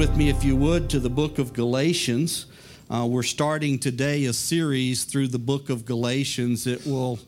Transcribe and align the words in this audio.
With 0.00 0.16
me, 0.16 0.30
if 0.30 0.42
you 0.42 0.56
would, 0.56 0.88
to 0.88 0.98
the 0.98 1.10
book 1.10 1.38
of 1.38 1.52
Galatians. 1.52 2.46
Uh, 2.88 3.06
we're 3.06 3.22
starting 3.22 3.78
today 3.78 4.24
a 4.24 4.32
series 4.32 5.04
through 5.04 5.28
the 5.28 5.38
book 5.38 5.68
of 5.68 5.84
Galatians. 5.84 6.66
It 6.66 6.86
will 6.86 7.18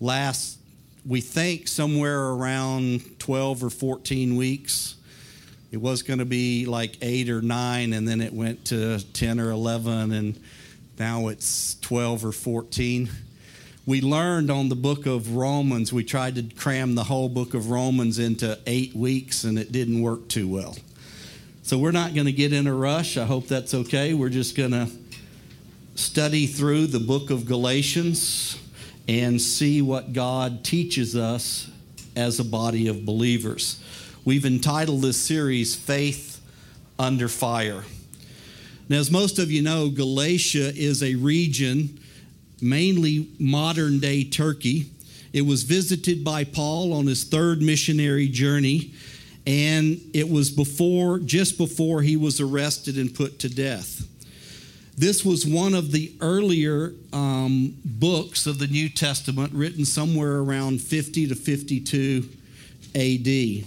last, 0.00 0.56
we 1.04 1.20
think, 1.20 1.68
somewhere 1.68 2.28
around 2.28 3.18
12 3.18 3.62
or 3.62 3.68
14 3.68 4.36
weeks. 4.36 4.96
It 5.70 5.76
was 5.76 6.00
going 6.00 6.20
to 6.20 6.24
be 6.24 6.64
like 6.64 6.96
eight 7.02 7.28
or 7.28 7.42
nine, 7.42 7.92
and 7.92 8.08
then 8.08 8.22
it 8.22 8.32
went 8.32 8.64
to 8.66 9.00
10 9.12 9.38
or 9.38 9.50
11, 9.50 10.10
and 10.12 10.40
now 10.98 11.28
it's 11.28 11.78
12 11.82 12.24
or 12.24 12.32
14. 12.32 13.10
We 13.84 14.00
learned 14.00 14.50
on 14.50 14.70
the 14.70 14.76
book 14.76 15.04
of 15.04 15.34
Romans, 15.34 15.92
we 15.92 16.04
tried 16.04 16.36
to 16.36 16.42
cram 16.56 16.94
the 16.94 17.04
whole 17.04 17.28
book 17.28 17.52
of 17.52 17.68
Romans 17.68 18.18
into 18.18 18.58
eight 18.66 18.94
weeks, 18.94 19.44
and 19.44 19.58
it 19.58 19.72
didn't 19.72 20.00
work 20.00 20.26
too 20.28 20.48
well. 20.48 20.74
So 21.68 21.76
we're 21.76 21.90
not 21.90 22.14
going 22.14 22.24
to 22.24 22.32
get 22.32 22.54
in 22.54 22.66
a 22.66 22.72
rush. 22.72 23.18
I 23.18 23.26
hope 23.26 23.46
that's 23.46 23.74
okay. 23.74 24.14
We're 24.14 24.30
just 24.30 24.56
going 24.56 24.70
to 24.70 24.88
study 25.96 26.46
through 26.46 26.86
the 26.86 26.98
book 26.98 27.28
of 27.28 27.44
Galatians 27.44 28.58
and 29.06 29.38
see 29.38 29.82
what 29.82 30.14
God 30.14 30.64
teaches 30.64 31.14
us 31.14 31.70
as 32.16 32.40
a 32.40 32.44
body 32.44 32.88
of 32.88 33.04
believers. 33.04 33.84
We've 34.24 34.46
entitled 34.46 35.02
this 35.02 35.18
series 35.18 35.76
Faith 35.76 36.40
Under 36.98 37.28
Fire. 37.28 37.84
Now, 38.88 38.96
as 38.96 39.10
most 39.10 39.38
of 39.38 39.50
you 39.50 39.60
know, 39.60 39.90
Galatia 39.90 40.72
is 40.74 41.02
a 41.02 41.16
region, 41.16 42.00
mainly 42.62 43.28
modern 43.38 43.98
day 43.98 44.24
Turkey. 44.24 44.90
It 45.34 45.42
was 45.42 45.64
visited 45.64 46.24
by 46.24 46.44
Paul 46.44 46.94
on 46.94 47.06
his 47.06 47.24
third 47.24 47.60
missionary 47.60 48.28
journey 48.28 48.94
and 49.48 49.98
it 50.12 50.28
was 50.28 50.50
before 50.50 51.18
just 51.18 51.56
before 51.56 52.02
he 52.02 52.18
was 52.18 52.38
arrested 52.38 52.98
and 52.98 53.14
put 53.14 53.38
to 53.38 53.48
death. 53.48 54.06
This 54.94 55.24
was 55.24 55.46
one 55.46 55.74
of 55.74 55.90
the 55.90 56.12
earlier 56.20 56.92
um, 57.14 57.74
books 57.82 58.46
of 58.46 58.58
the 58.58 58.66
new 58.66 58.90
testament 58.90 59.54
written 59.54 59.86
somewhere 59.86 60.36
around 60.40 60.82
50 60.82 61.28
to 61.28 61.34
52 61.34 62.28
ad 62.94 63.64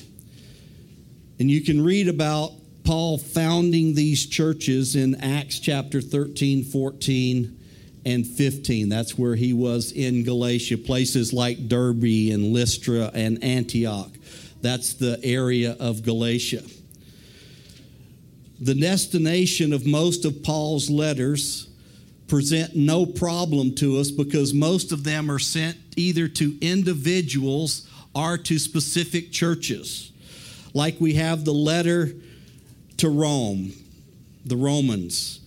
and 1.40 1.50
you 1.50 1.62
can 1.62 1.84
read 1.84 2.08
about 2.08 2.52
paul 2.84 3.18
founding 3.18 3.94
these 3.94 4.26
churches 4.26 4.96
in 4.96 5.14
acts 5.16 5.60
chapter 5.60 6.02
13 6.02 6.64
14 6.64 7.60
and 8.04 8.26
15 8.26 8.90
that's 8.90 9.16
where 9.16 9.36
he 9.36 9.54
was 9.54 9.92
in 9.92 10.24
galatia 10.24 10.78
places 10.78 11.32
like 11.32 11.68
derbe 11.68 12.32
and 12.32 12.52
lystra 12.52 13.12
and 13.14 13.44
antioch 13.44 14.12
that's 14.62 14.94
the 14.94 15.20
area 15.24 15.76
of 15.80 16.04
Galatia. 16.04 16.64
The 18.60 18.76
destination 18.76 19.74
of 19.74 19.88
most 19.88 20.24
of 20.24 20.44
Paul's 20.44 20.90
letters 20.90 21.68
present 22.28 22.76
no 22.76 23.06
problem 23.06 23.76
to 23.76 23.98
us 23.98 24.12
because 24.12 24.54
most 24.54 24.92
of 24.92 25.04
them 25.04 25.30
are 25.30 25.40
sent 25.40 25.78
either 25.98 26.28
to 26.28 26.58
individuals 26.62 27.90
or 28.16 28.38
to 28.38 28.60
specific 28.60 29.32
churches. 29.32 30.12
Like 30.74 30.96
we 31.00 31.16
have 31.16 31.44
the 31.44 31.54
letter 31.54 32.12
to 32.98 33.10
Rome, 33.10 33.74
the 34.46 34.56
Romans. 34.56 35.40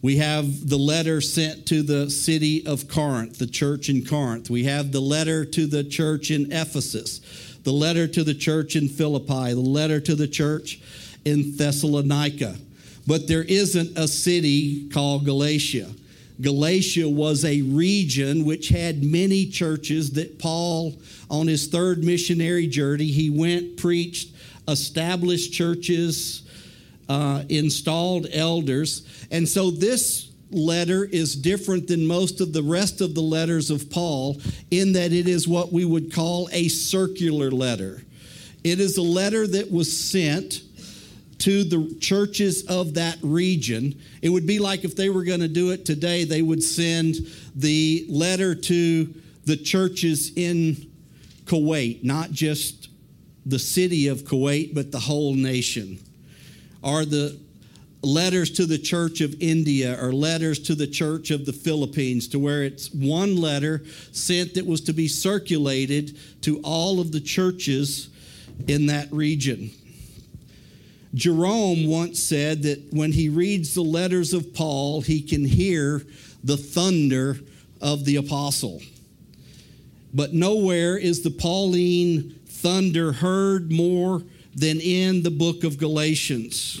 We 0.00 0.16
have 0.16 0.68
the 0.68 0.78
letter 0.78 1.20
sent 1.20 1.66
to 1.66 1.82
the 1.82 2.10
city 2.10 2.66
of 2.66 2.88
Corinth, 2.88 3.38
the 3.38 3.46
church 3.46 3.88
in 3.88 4.04
Corinth. 4.04 4.50
We 4.50 4.64
have 4.64 4.90
the 4.90 5.00
letter 5.00 5.44
to 5.44 5.66
the 5.66 5.84
church 5.84 6.30
in 6.30 6.50
Ephesus 6.50 7.20
the 7.64 7.72
letter 7.72 8.08
to 8.08 8.24
the 8.24 8.34
church 8.34 8.76
in 8.76 8.88
Philippi, 8.88 9.52
the 9.52 9.60
letter 9.60 10.00
to 10.00 10.14
the 10.14 10.28
church 10.28 10.80
in 11.24 11.56
Thessalonica. 11.56 12.56
But 13.06 13.28
there 13.28 13.42
isn't 13.42 13.96
a 13.98 14.08
city 14.08 14.88
called 14.88 15.24
Galatia. 15.24 15.90
Galatia 16.40 17.08
was 17.08 17.44
a 17.44 17.62
region 17.62 18.44
which 18.44 18.68
had 18.68 19.04
many 19.04 19.46
churches 19.46 20.10
that 20.12 20.38
Paul, 20.38 20.94
on 21.30 21.46
his 21.46 21.68
third 21.68 22.02
missionary 22.02 22.66
journey, 22.66 23.06
he 23.06 23.30
went, 23.30 23.76
preached, 23.76 24.30
established 24.66 25.52
churches, 25.52 26.42
uh, 27.08 27.44
installed 27.48 28.26
elders. 28.32 29.06
And 29.30 29.48
so 29.48 29.70
this 29.70 30.31
letter 30.52 31.04
is 31.04 31.34
different 31.34 31.88
than 31.88 32.06
most 32.06 32.40
of 32.40 32.52
the 32.52 32.62
rest 32.62 33.00
of 33.00 33.14
the 33.14 33.20
letters 33.22 33.70
of 33.70 33.90
Paul 33.90 34.40
in 34.70 34.92
that 34.92 35.12
it 35.12 35.28
is 35.28 35.48
what 35.48 35.72
we 35.72 35.84
would 35.84 36.12
call 36.12 36.48
a 36.52 36.68
circular 36.68 37.50
letter. 37.50 38.02
It 38.64 38.78
is 38.80 38.96
a 38.96 39.02
letter 39.02 39.46
that 39.46 39.70
was 39.70 39.92
sent 39.92 40.62
to 41.38 41.64
the 41.64 41.96
churches 42.00 42.64
of 42.66 42.94
that 42.94 43.18
region. 43.20 44.00
It 44.22 44.28
would 44.28 44.46
be 44.46 44.60
like 44.60 44.84
if 44.84 44.94
they 44.94 45.08
were 45.08 45.24
going 45.24 45.40
to 45.40 45.48
do 45.48 45.72
it 45.72 45.84
today, 45.84 46.24
they 46.24 46.42
would 46.42 46.62
send 46.62 47.16
the 47.56 48.06
letter 48.08 48.54
to 48.54 49.12
the 49.44 49.56
churches 49.56 50.32
in 50.36 50.88
Kuwait, 51.46 52.04
not 52.04 52.30
just 52.30 52.90
the 53.44 53.58
city 53.58 54.06
of 54.06 54.22
Kuwait, 54.22 54.72
but 54.72 54.92
the 54.92 55.00
whole 55.00 55.34
nation. 55.34 55.98
Or 56.80 57.04
the 57.04 57.36
letters 58.02 58.50
to 58.50 58.66
the 58.66 58.78
church 58.78 59.20
of 59.20 59.40
India 59.40 59.96
or 60.02 60.12
letters 60.12 60.58
to 60.58 60.74
the 60.74 60.86
church 60.86 61.30
of 61.30 61.46
the 61.46 61.52
Philippines, 61.52 62.28
to 62.28 62.38
where 62.38 62.64
it's 62.64 62.92
one 62.92 63.36
letter 63.36 63.82
sent 64.10 64.54
that 64.54 64.66
was 64.66 64.80
to 64.82 64.92
be 64.92 65.08
circulated 65.08 66.16
to 66.42 66.60
all 66.64 67.00
of 67.00 67.12
the 67.12 67.20
churches 67.20 68.08
in 68.66 68.86
that 68.86 69.10
region. 69.12 69.70
Jerome 71.14 71.86
once 71.86 72.22
said 72.22 72.62
that 72.62 72.92
when 72.92 73.12
he 73.12 73.28
reads 73.28 73.74
the 73.74 73.82
letters 73.82 74.32
of 74.32 74.54
Paul, 74.54 75.02
he 75.02 75.20
can 75.20 75.44
hear 75.44 76.02
the 76.42 76.56
thunder 76.56 77.38
of 77.80 78.04
the 78.04 78.16
apostle. 78.16 78.80
But 80.14 80.32
nowhere 80.32 80.96
is 80.96 81.22
the 81.22 81.30
Pauline 81.30 82.38
thunder 82.46 83.12
heard 83.12 83.70
more 83.70 84.22
than 84.54 84.80
in 84.80 85.22
the 85.22 85.30
book 85.30 85.64
of 85.64 85.78
Galatians. 85.78 86.80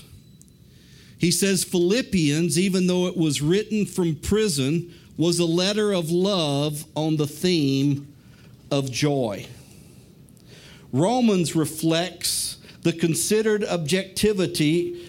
He 1.22 1.30
says 1.30 1.62
Philippians, 1.62 2.58
even 2.58 2.88
though 2.88 3.06
it 3.06 3.16
was 3.16 3.40
written 3.40 3.86
from 3.86 4.16
prison, 4.16 4.92
was 5.16 5.38
a 5.38 5.44
letter 5.44 5.92
of 5.92 6.10
love 6.10 6.84
on 6.96 7.16
the 7.16 7.28
theme 7.28 8.12
of 8.72 8.90
joy. 8.90 9.46
Romans 10.92 11.54
reflects 11.54 12.56
the 12.82 12.92
considered 12.92 13.62
objectivity 13.64 15.08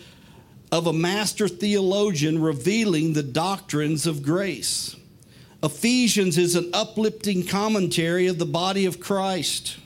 of 0.72 0.86
a 0.86 0.94
master 0.94 1.48
theologian 1.48 2.40
revealing 2.40 3.14
the 3.14 3.24
doctrines 3.24 4.06
of 4.06 4.22
grace. 4.22 4.96
Ephesians 5.64 6.38
is 6.38 6.56
an 6.56 6.70
uplifting 6.74 7.44
commentary 7.44 8.28
of 8.28 8.38
the 8.38 8.46
body 8.46 8.86
of 8.86 9.00
Christ. 9.00 9.78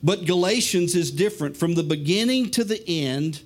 But 0.00 0.26
Galatians 0.26 0.94
is 0.94 1.10
different. 1.10 1.56
From 1.56 1.74
the 1.74 1.82
beginning 1.82 2.50
to 2.52 2.62
the 2.62 2.88
end, 2.88 3.42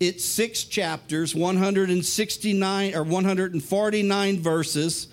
it's 0.00 0.24
six 0.24 0.64
chapters, 0.64 1.34
169 1.34 2.94
or 2.94 3.02
149 3.04 4.40
verses, 4.40 5.08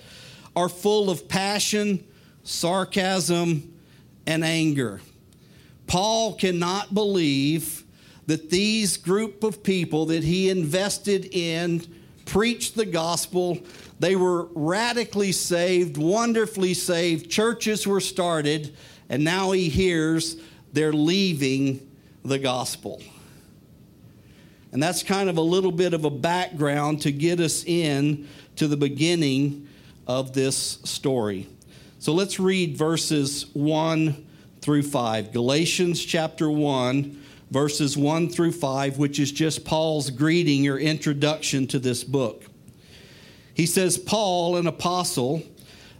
are 0.55 0.69
full 0.69 1.09
of 1.09 1.27
passion, 1.27 2.03
sarcasm, 2.43 3.73
and 4.25 4.43
anger. 4.43 5.01
Paul 5.87 6.33
cannot 6.33 6.93
believe 6.93 7.83
that 8.27 8.49
these 8.49 8.97
group 8.97 9.43
of 9.43 9.63
people 9.63 10.05
that 10.07 10.23
he 10.23 10.49
invested 10.49 11.25
in 11.33 11.85
preached 12.25 12.75
the 12.75 12.85
gospel. 12.85 13.59
They 13.99 14.15
were 14.15 14.45
radically 14.53 15.31
saved, 15.31 15.97
wonderfully 15.97 16.73
saved. 16.73 17.29
Churches 17.29 17.85
were 17.85 17.99
started, 17.99 18.75
and 19.09 19.23
now 19.23 19.51
he 19.51 19.69
hears 19.69 20.37
they're 20.71 20.93
leaving 20.93 21.85
the 22.23 22.39
gospel. 22.39 23.01
And 24.71 24.81
that's 24.81 25.03
kind 25.03 25.29
of 25.29 25.37
a 25.37 25.41
little 25.41 25.71
bit 25.71 25.93
of 25.93 26.05
a 26.05 26.09
background 26.09 27.01
to 27.01 27.11
get 27.11 27.39
us 27.39 27.63
in 27.65 28.27
to 28.55 28.67
the 28.67 28.77
beginning 28.77 29.67
of 30.07 30.33
this 30.33 30.79
story. 30.83 31.47
So 31.99 32.13
let's 32.13 32.39
read 32.39 32.77
verses 32.77 33.47
1 33.53 34.25
through 34.61 34.83
5. 34.83 35.33
Galatians 35.33 36.03
chapter 36.03 36.49
1, 36.49 37.21
verses 37.51 37.97
1 37.97 38.29
through 38.29 38.53
5, 38.53 38.97
which 38.97 39.19
is 39.19 39.31
just 39.31 39.65
Paul's 39.65 40.09
greeting 40.09 40.67
or 40.67 40.77
introduction 40.77 41.67
to 41.67 41.79
this 41.79 42.03
book. 42.03 42.45
He 43.53 43.65
says, 43.65 43.97
Paul, 43.97 44.55
an 44.55 44.67
apostle, 44.67 45.43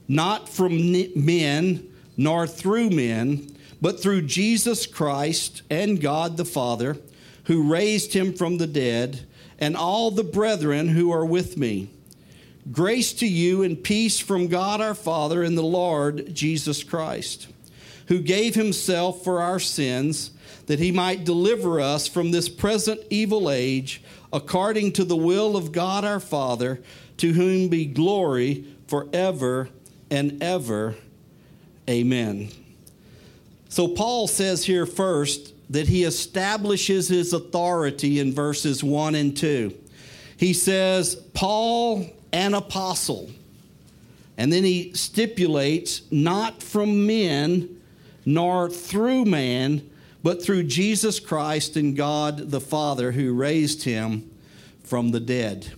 not 0.08 0.48
from 0.48 0.92
men 1.16 1.88
nor 2.18 2.48
through 2.48 2.90
men, 2.90 3.48
but 3.82 4.02
through 4.02 4.24
Jesus 4.24 4.86
Christ 4.86 5.62
and 5.70 6.00
God 6.00 6.38
the 6.38 6.46
Father, 6.46 6.98
who 7.52 7.70
raised 7.70 8.14
him 8.14 8.32
from 8.32 8.60
the 8.60 8.66
dead, 8.66 9.20
and 9.60 9.76
all 9.76 10.10
the 10.10 10.24
brethren 10.24 10.88
who 10.88 11.12
are 11.12 11.26
with 11.26 11.58
me. 11.58 11.90
Grace 12.72 13.12
to 13.12 13.28
you 13.28 13.62
and 13.62 13.84
peace 13.84 14.22
from 14.22 14.48
God 14.48 14.80
our 14.80 14.94
Father 14.94 15.44
and 15.44 15.58
the 15.58 15.62
Lord 15.62 16.34
Jesus 16.34 16.82
Christ, 16.82 17.50
who 18.08 18.20
gave 18.22 18.56
himself 18.56 19.22
for 19.26 19.42
our 19.42 19.60
sins, 19.60 20.32
that 20.68 20.80
he 20.80 20.94
might 20.94 21.26
deliver 21.26 21.82
us 21.82 22.08
from 22.08 22.32
this 22.32 22.48
present 22.48 23.02
evil 23.10 23.52
age, 23.52 24.02
according 24.32 24.94
to 24.94 25.04
the 25.04 25.18
will 25.18 25.58
of 25.58 25.74
God 25.74 26.06
our 26.06 26.22
Father, 26.22 26.82
to 27.18 27.34
whom 27.34 27.68
be 27.68 27.84
glory 27.86 28.64
forever 28.88 29.68
and 30.10 30.42
ever. 30.42 30.96
Amen. 31.90 32.48
So, 33.68 33.90
Paul 33.90 34.30
says 34.30 34.64
here 34.64 34.86
first 34.86 35.51
that 35.72 35.88
he 35.88 36.04
establishes 36.04 37.08
his 37.08 37.32
authority 37.32 38.20
in 38.20 38.34
verses 38.34 38.84
1 38.84 39.16
and 39.16 39.36
2. 39.36 39.74
He 40.36 40.54
says, 40.54 41.16
Paul, 41.34 42.06
an 42.34 42.54
apostle. 42.54 43.30
And 44.38 44.52
then 44.52 44.66
he 44.66 44.92
stipulates, 44.94 46.02
not 46.12 46.62
from 46.62 47.08
men, 47.08 47.82
nor 48.26 48.70
through 48.70 49.26
man, 49.26 49.90
but 50.22 50.44
through 50.44 50.64
Jesus 50.64 51.20
Christ 51.22 51.78
and 51.78 51.96
God 51.96 52.52
the 52.52 52.62
Father 52.62 53.14
who 53.14 53.34
raised 53.34 53.84
him 53.84 54.30
from 54.84 55.12
the 55.12 55.22
dead. 55.22 55.72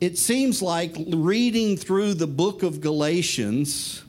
It 0.00 0.16
seems 0.16 0.62
like 0.62 0.96
reading 1.08 1.76
through 1.76 2.14
the 2.14 2.26
book 2.26 2.62
of 2.62 2.80
Galatians 2.80 4.02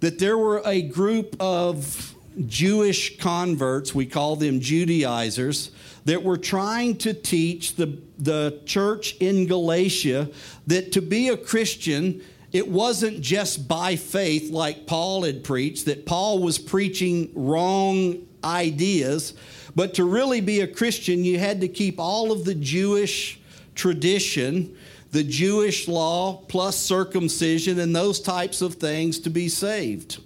that 0.00 0.18
there 0.18 0.36
were 0.36 0.62
a 0.64 0.82
group 0.82 1.36
of 1.38 2.09
Jewish 2.46 3.18
converts, 3.18 3.94
we 3.94 4.06
call 4.06 4.36
them 4.36 4.60
Judaizers, 4.60 5.70
that 6.04 6.22
were 6.22 6.36
trying 6.36 6.96
to 6.98 7.12
teach 7.12 7.76
the, 7.76 7.98
the 8.18 8.60
church 8.64 9.16
in 9.20 9.46
Galatia 9.46 10.30
that 10.66 10.92
to 10.92 11.02
be 11.02 11.28
a 11.28 11.36
Christian, 11.36 12.22
it 12.52 12.68
wasn't 12.68 13.20
just 13.20 13.68
by 13.68 13.96
faith 13.96 14.50
like 14.50 14.86
Paul 14.86 15.24
had 15.24 15.44
preached, 15.44 15.86
that 15.86 16.06
Paul 16.06 16.40
was 16.40 16.58
preaching 16.58 17.30
wrong 17.34 18.26
ideas, 18.42 19.34
but 19.74 19.94
to 19.94 20.04
really 20.04 20.40
be 20.40 20.60
a 20.60 20.66
Christian, 20.66 21.24
you 21.24 21.38
had 21.38 21.60
to 21.60 21.68
keep 21.68 21.98
all 21.98 22.32
of 22.32 22.44
the 22.44 22.54
Jewish 22.54 23.40
tradition, 23.74 24.76
the 25.12 25.24
Jewish 25.24 25.88
law, 25.88 26.38
plus 26.48 26.76
circumcision, 26.76 27.78
and 27.78 27.94
those 27.94 28.20
types 28.20 28.62
of 28.62 28.74
things 28.74 29.18
to 29.20 29.30
be 29.30 29.48
saved. 29.48 30.20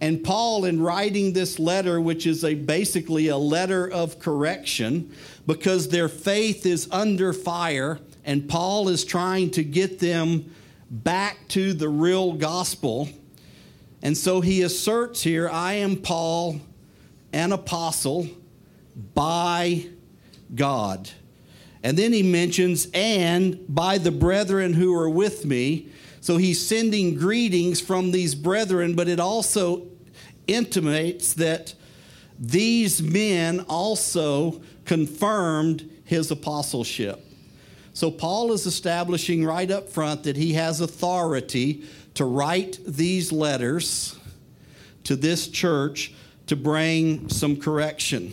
And 0.00 0.22
Paul, 0.22 0.64
in 0.64 0.80
writing 0.80 1.32
this 1.32 1.58
letter, 1.58 2.00
which 2.00 2.26
is 2.26 2.44
a, 2.44 2.54
basically 2.54 3.28
a 3.28 3.36
letter 3.36 3.90
of 3.90 4.20
correction, 4.20 5.12
because 5.46 5.88
their 5.88 6.08
faith 6.08 6.64
is 6.66 6.88
under 6.92 7.32
fire, 7.32 7.98
and 8.24 8.48
Paul 8.48 8.88
is 8.88 9.04
trying 9.04 9.50
to 9.52 9.64
get 9.64 9.98
them 9.98 10.54
back 10.90 11.48
to 11.48 11.72
the 11.72 11.88
real 11.88 12.34
gospel. 12.34 13.08
And 14.02 14.16
so 14.16 14.40
he 14.40 14.62
asserts 14.62 15.22
here 15.22 15.48
I 15.48 15.74
am 15.74 15.96
Paul, 15.96 16.60
an 17.32 17.52
apostle 17.52 18.28
by 19.14 19.86
God. 20.54 21.10
And 21.82 21.96
then 21.96 22.12
he 22.12 22.22
mentions, 22.22 22.88
and 22.94 23.64
by 23.68 23.98
the 23.98 24.10
brethren 24.10 24.74
who 24.74 24.94
are 24.94 25.10
with 25.10 25.44
me. 25.44 25.88
So 26.20 26.36
he's 26.36 26.64
sending 26.64 27.14
greetings 27.14 27.80
from 27.80 28.10
these 28.10 28.34
brethren, 28.34 28.94
but 28.94 29.08
it 29.08 29.20
also 29.20 29.86
intimates 30.46 31.34
that 31.34 31.74
these 32.38 33.02
men 33.02 33.60
also 33.68 34.60
confirmed 34.84 35.88
his 36.04 36.30
apostleship. 36.30 37.24
So 37.92 38.10
Paul 38.10 38.52
is 38.52 38.64
establishing 38.64 39.44
right 39.44 39.70
up 39.70 39.88
front 39.88 40.22
that 40.22 40.36
he 40.36 40.54
has 40.54 40.80
authority 40.80 41.84
to 42.14 42.24
write 42.24 42.78
these 42.86 43.32
letters 43.32 44.16
to 45.04 45.16
this 45.16 45.48
church 45.48 46.12
to 46.46 46.56
bring 46.56 47.28
some 47.28 47.56
correction. 47.56 48.32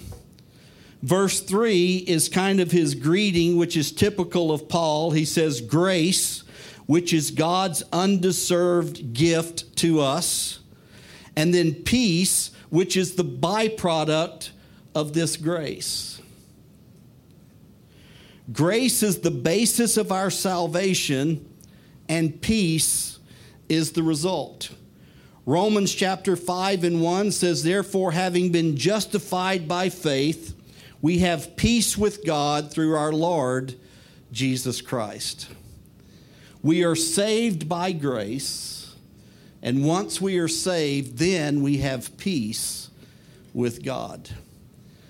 Verse 1.02 1.40
3 1.42 1.98
is 2.08 2.30
kind 2.30 2.60
of 2.60 2.72
his 2.72 2.96
greeting, 2.96 3.58
which 3.58 3.76
is 3.76 3.92
typical 3.92 4.52
of 4.52 4.70
Paul. 4.70 5.12
He 5.12 5.26
says, 5.26 5.62
Grace, 5.62 6.44
which 6.86 7.14
is 7.14 7.32
God's 7.32 7.84
undeserved 7.92 9.14
gift 9.14 9.76
to 9.78 10.02
us 10.02 10.60
and 11.36 11.54
then 11.54 11.74
peace, 11.74 12.52
which 12.70 12.96
is 12.96 13.16
the 13.16 13.26
byproduct 13.26 14.52
of 14.94 15.14
this 15.14 15.38
grace. 15.38 16.22
Grace 18.52 19.02
is 19.04 19.20
the 19.20 19.32
basis 19.32 19.98
of 19.98 20.12
our 20.12 20.30
salvation, 20.30 21.50
and 22.08 22.42
peace 22.42 23.20
is 23.68 23.92
the 23.92 24.04
result. 24.04 24.70
Romans 25.48 25.94
chapter 25.94 26.36
5 26.36 26.84
and 26.84 27.02
1 27.02 27.31
says, 27.31 27.64
Therefore, 27.64 28.12
having 28.12 28.52
been 28.52 28.78
justified 28.78 29.68
by 29.68 29.90
faith, 29.90 30.56
we 31.02 31.20
have 31.20 31.56
peace 31.56 31.98
with 31.98 32.26
God 32.26 32.72
through 32.72 32.96
our 32.96 33.12
Lord 33.12 33.76
Jesus 34.31 34.81
Christ. 34.81 35.48
We 36.66 36.84
are 36.84 36.96
saved 36.96 37.70
by 37.70 37.92
grace 37.92 38.76
and 39.62 39.86
once 39.86 40.20
we 40.20 40.40
are 40.40 40.48
saved, 40.48 41.19
then 41.19 41.62
we 41.62 41.78
have 41.78 42.18
peace 42.18 42.90
with 43.54 43.84
God. 43.84 44.30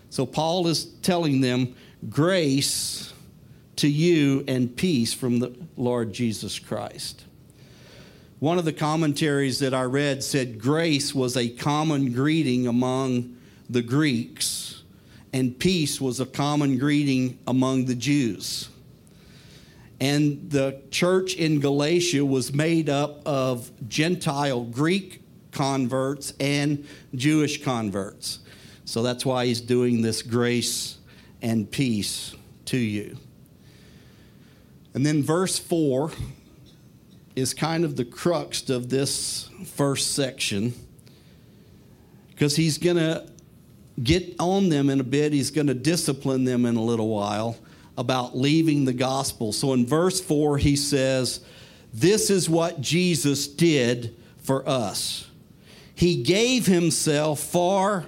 So 0.10 0.26
Paul 0.26 0.68
is 0.68 0.84
telling 1.02 1.40
them 1.40 1.74
grace 2.10 3.14
to 3.78 3.90
you 3.90 4.44
and 4.50 4.76
peace 4.76 5.14
from 5.14 5.40
the 5.40 5.54
Lord 5.78 6.12
Jesus 6.12 6.60
Christ. 6.60 7.24
One 8.40 8.58
of 8.58 8.66
the 8.66 8.74
commentaries 8.74 9.60
that 9.60 9.74
I 9.74 9.84
read 9.84 10.26
said 10.26 10.60
grace 10.60 11.16
was 11.16 11.38
a 11.38 11.48
common 11.48 12.12
greeting 12.12 12.68
among 12.68 13.36
the 13.70 13.82
Greeks, 13.82 14.84
and 15.32 15.58
peace 15.58 16.02
was 16.02 16.20
a 16.20 16.26
common 16.26 16.78
greeting 16.78 17.40
among 17.48 17.86
the 17.86 17.96
Jews. 17.96 18.68
And 20.00 20.50
the 20.50 20.82
church 20.92 21.36
in 21.36 21.60
Galatia 21.60 22.26
was 22.26 22.54
made 22.54 22.90
up 22.90 23.26
of 23.26 23.72
Gentile 23.88 24.64
Greek 24.64 25.22
converts 25.52 26.34
and 26.40 26.86
Jewish 27.14 27.64
converts. 27.64 28.40
So 28.84 29.02
that's 29.02 29.26
why 29.26 29.46
he's 29.46 29.62
doing 29.62 30.02
this 30.02 30.22
grace 30.22 30.98
and 31.42 31.70
peace 31.70 32.36
to 32.66 32.78
you. 32.78 33.18
And 34.94 35.06
then 35.06 35.24
verse 35.24 35.58
4 35.58 36.12
is 37.36 37.54
kind 37.54 37.84
of 37.84 37.96
the 37.96 38.06
crux 38.06 38.70
of 38.70 38.90
this 38.90 39.50
first 39.66 40.14
section 40.14 40.74
because 42.30 42.56
he's 42.56 42.78
going 42.78 42.98
to 42.98 43.28
get 44.02 44.36
on 44.40 44.70
them 44.70 44.90
in 44.90 45.00
a 45.00 45.04
bit, 45.04 45.34
he's 45.34 45.52
going 45.52 45.68
to 45.68 45.74
discipline 45.74 46.44
them 46.44 46.66
in 46.66 46.76
a 46.76 46.82
little 46.84 47.10
while 47.10 47.58
about 47.98 48.38
leaving 48.38 48.86
the 48.86 48.94
gospel. 48.94 49.52
So 49.52 49.74
in 49.74 49.86
verse 49.86 50.20
4, 50.22 50.58
he 50.58 50.76
says, 50.76 51.42
This 51.94 52.30
is 52.30 52.50
what 52.50 52.82
Jesus 52.82 53.48
did 53.48 54.16
for 54.38 54.68
us. 54.68 55.30
He 55.94 56.24
gave 56.24 56.66
himself 56.66 57.40
for 57.40 58.06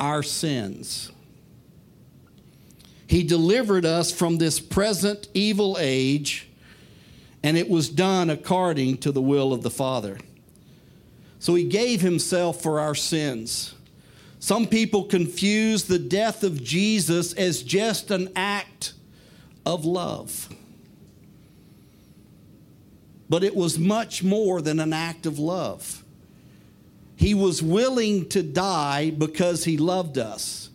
our 0.00 0.22
sins. 0.22 1.12
He 3.06 3.22
delivered 3.22 3.84
us 3.84 4.12
from 4.12 4.38
this 4.38 4.60
present 4.60 5.28
evil 5.34 5.76
age, 5.80 6.48
and 7.42 7.56
it 7.56 7.68
was 7.68 7.88
done 7.88 8.30
according 8.30 8.98
to 8.98 9.12
the 9.12 9.22
will 9.22 9.52
of 9.52 9.62
the 9.62 9.70
Father. 9.70 10.18
So 11.40 11.54
he 11.54 11.64
gave 11.64 12.02
himself 12.02 12.62
for 12.62 12.78
our 12.78 12.94
sins. 12.94 13.74
Some 14.38 14.66
people 14.66 15.04
confuse 15.04 15.84
the 15.84 15.98
death 15.98 16.44
of 16.44 16.62
Jesus 16.62 17.32
as 17.32 17.62
just 17.62 18.10
an 18.10 18.30
act 18.36 18.92
of 19.70 19.84
love. 19.84 20.48
But 23.28 23.44
it 23.44 23.54
was 23.54 23.78
much 23.78 24.24
more 24.24 24.60
than 24.60 24.80
an 24.80 24.92
act 24.92 25.24
of 25.24 25.38
love. 25.38 26.02
He 27.14 27.32
was 27.32 27.62
willing 27.62 28.28
to 28.30 28.42
die 28.42 29.10
because 29.10 29.64
he 29.64 29.76
loved 29.76 30.18
us. 30.18 30.70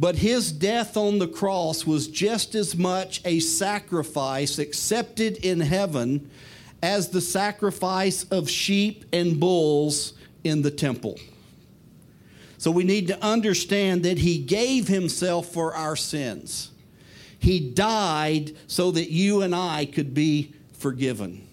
But 0.00 0.16
his 0.16 0.50
death 0.50 0.96
on 0.96 1.18
the 1.18 1.28
cross 1.28 1.86
was 1.86 2.08
just 2.08 2.54
as 2.54 2.74
much 2.74 3.20
a 3.24 3.40
sacrifice 3.40 4.58
accepted 4.58 5.36
in 5.44 5.60
heaven 5.60 6.30
as 6.82 7.10
the 7.10 7.20
sacrifice 7.20 8.24
of 8.24 8.48
sheep 8.48 9.04
and 9.12 9.38
bulls 9.38 10.14
in 10.42 10.62
the 10.62 10.70
temple. 10.70 11.18
So 12.56 12.70
we 12.70 12.84
need 12.84 13.08
to 13.08 13.22
understand 13.22 14.04
that 14.04 14.18
he 14.18 14.38
gave 14.38 14.88
himself 14.88 15.48
for 15.48 15.74
our 15.74 15.96
sins. 15.96 16.70
He 17.44 17.60
died 17.60 18.56
so 18.68 18.90
that 18.92 19.10
you 19.10 19.42
and 19.42 19.54
I 19.54 19.84
could 19.84 20.14
be 20.14 20.54
forgiven. 20.72 21.46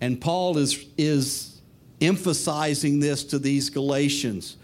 And 0.00 0.18
Paul 0.18 0.56
is, 0.56 0.86
is 0.96 1.60
emphasizing 2.00 2.98
this 2.98 3.24
to 3.24 3.38
these 3.38 3.68
Galatians. 3.68 4.56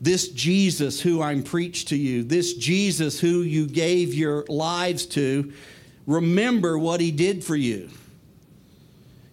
This 0.00 0.26
Jesus 0.30 1.00
who 1.00 1.22
I'm 1.22 1.44
preached 1.44 1.86
to 1.90 1.96
you, 1.96 2.24
this 2.24 2.54
Jesus 2.54 3.20
who 3.20 3.42
you 3.42 3.68
gave 3.68 4.12
your 4.12 4.44
lives 4.48 5.06
to, 5.06 5.52
remember 6.08 6.76
what 6.76 7.00
he 7.00 7.12
did 7.12 7.44
for 7.44 7.54
you. 7.54 7.90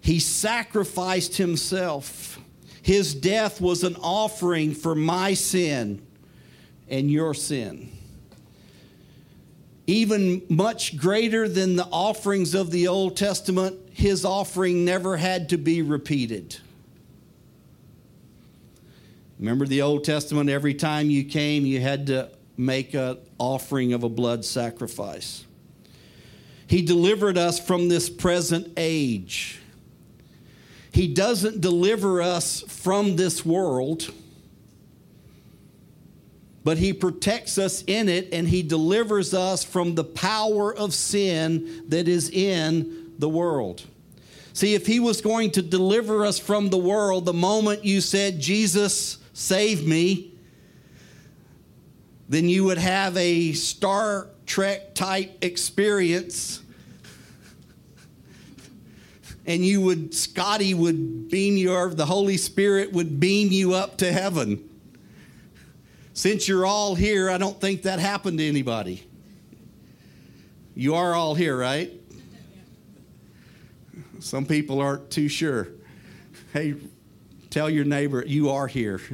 He 0.02 0.20
sacrificed 0.20 1.38
himself. 1.38 2.40
His 2.84 3.16
death 3.16 3.60
was 3.60 3.84
an 3.84 3.96
offering 3.96 4.76
for 4.76 4.94
my 4.94 5.34
sin 5.34 6.06
and 6.92 7.10
your 7.10 7.34
sin 7.34 7.92
even 9.92 10.42
much 10.48 10.96
greater 10.98 11.50
than 11.50 11.76
the 11.76 11.88
offerings 11.92 12.54
of 12.54 12.72
the 12.72 12.88
Old 12.88 13.18
Testament, 13.18 13.78
his 13.92 14.24
offering 14.24 14.86
never 14.86 15.18
had 15.18 15.50
to 15.50 15.58
be 15.58 15.82
repeated. 15.82 16.58
Remember 19.38 19.66
the 19.66 19.82
Old 19.82 20.06
Testament, 20.06 20.50
every 20.50 20.76
time 20.76 21.10
you 21.10 21.26
came, 21.26 21.66
you 21.66 21.82
had 21.82 22.08
to 22.08 22.30
make 22.56 22.94
an 22.94 23.18
offering 23.38 23.92
of 23.92 24.04
a 24.04 24.10
blood 24.10 24.46
sacrifice. 24.46 25.46
He 26.68 26.82
delivered 26.82 27.38
us 27.38 27.60
from 27.60 27.90
this 27.90 28.10
present 28.10 28.72
age. 28.78 29.60
He 30.94 31.08
doesn't 31.08 31.60
deliver 31.60 32.22
us 32.22 32.62
from 32.62 33.18
this 33.18 33.46
world 33.46 34.14
but 36.64 36.78
he 36.78 36.94
protects 36.94 37.58
us 37.58 37.84
in 37.88 38.08
it 38.08 38.30
and 38.32 38.48
he 38.48 38.62
delivers 38.62 39.34
us 39.34 39.64
from 39.64 39.96
the 39.96 40.04
power 40.04 40.76
of 40.76 40.94
sin 40.94 41.84
that 41.88 42.08
is 42.08 42.30
in 42.30 43.14
the 43.18 43.30
world. 43.30 43.84
See, 44.54 44.76
if 44.76 44.86
he 44.86 45.00
was 45.00 45.22
going 45.22 45.52
to 45.52 45.62
deliver 45.62 46.26
us 46.26 46.38
from 46.38 46.70
the 46.70 46.78
world 46.78 47.26
the 47.26 47.34
moment 47.34 47.86
you 47.86 48.02
said, 48.02 48.40
Jesus, 48.40 49.18
save 49.34 49.88
me, 49.88 50.34
then 52.30 52.48
you 52.48 52.66
would 52.66 52.78
have 52.78 53.18
a 53.18 53.54
Star 53.54 54.28
Trek 54.46 54.94
type 54.94 55.38
experience. 55.42 56.62
And 59.46 59.66
you 59.66 59.82
would, 59.82 60.14
Scotty 60.14 60.74
would 60.74 61.30
beam 61.30 61.58
you, 61.58 61.74
or 61.74 61.90
the 61.90 62.06
Holy 62.06 62.38
Spirit 62.38 62.94
would 62.94 63.20
beam 63.20 63.52
you 63.52 63.74
up 63.74 63.98
to 63.98 64.12
heaven. 64.12 64.70
Since 66.22 66.48
you're 66.48 66.68
all 66.68 66.94
here, 66.94 67.32
I 67.32 67.40
don't 67.40 67.60
think 67.60 67.82
that 67.82 67.98
happened 67.98 68.38
to 68.38 68.48
anybody. 68.48 69.04
You 70.76 70.94
are 70.94 71.16
all 71.16 71.34
here, 71.34 71.58
right? 71.58 71.92
Some 74.20 74.46
people 74.46 74.80
aren't 74.80 75.10
too 75.10 75.28
sure. 75.28 75.70
Hey, 76.54 76.76
tell 77.50 77.72
your 77.72 77.86
neighbor, 77.86 78.24
you 78.24 78.52
are 78.52 78.68
here. 78.68 79.02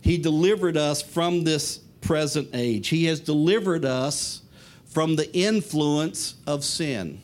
He 0.00 0.16
delivered 0.16 0.78
us 0.78 1.02
from 1.02 1.44
this 1.44 1.80
present 2.00 2.48
age. 2.54 2.88
He 2.88 3.04
has 3.06 3.20
delivered 3.20 3.84
us 3.84 4.40
from 4.86 5.16
the 5.16 5.30
influence 5.36 6.36
of 6.46 6.64
sin. 6.64 7.20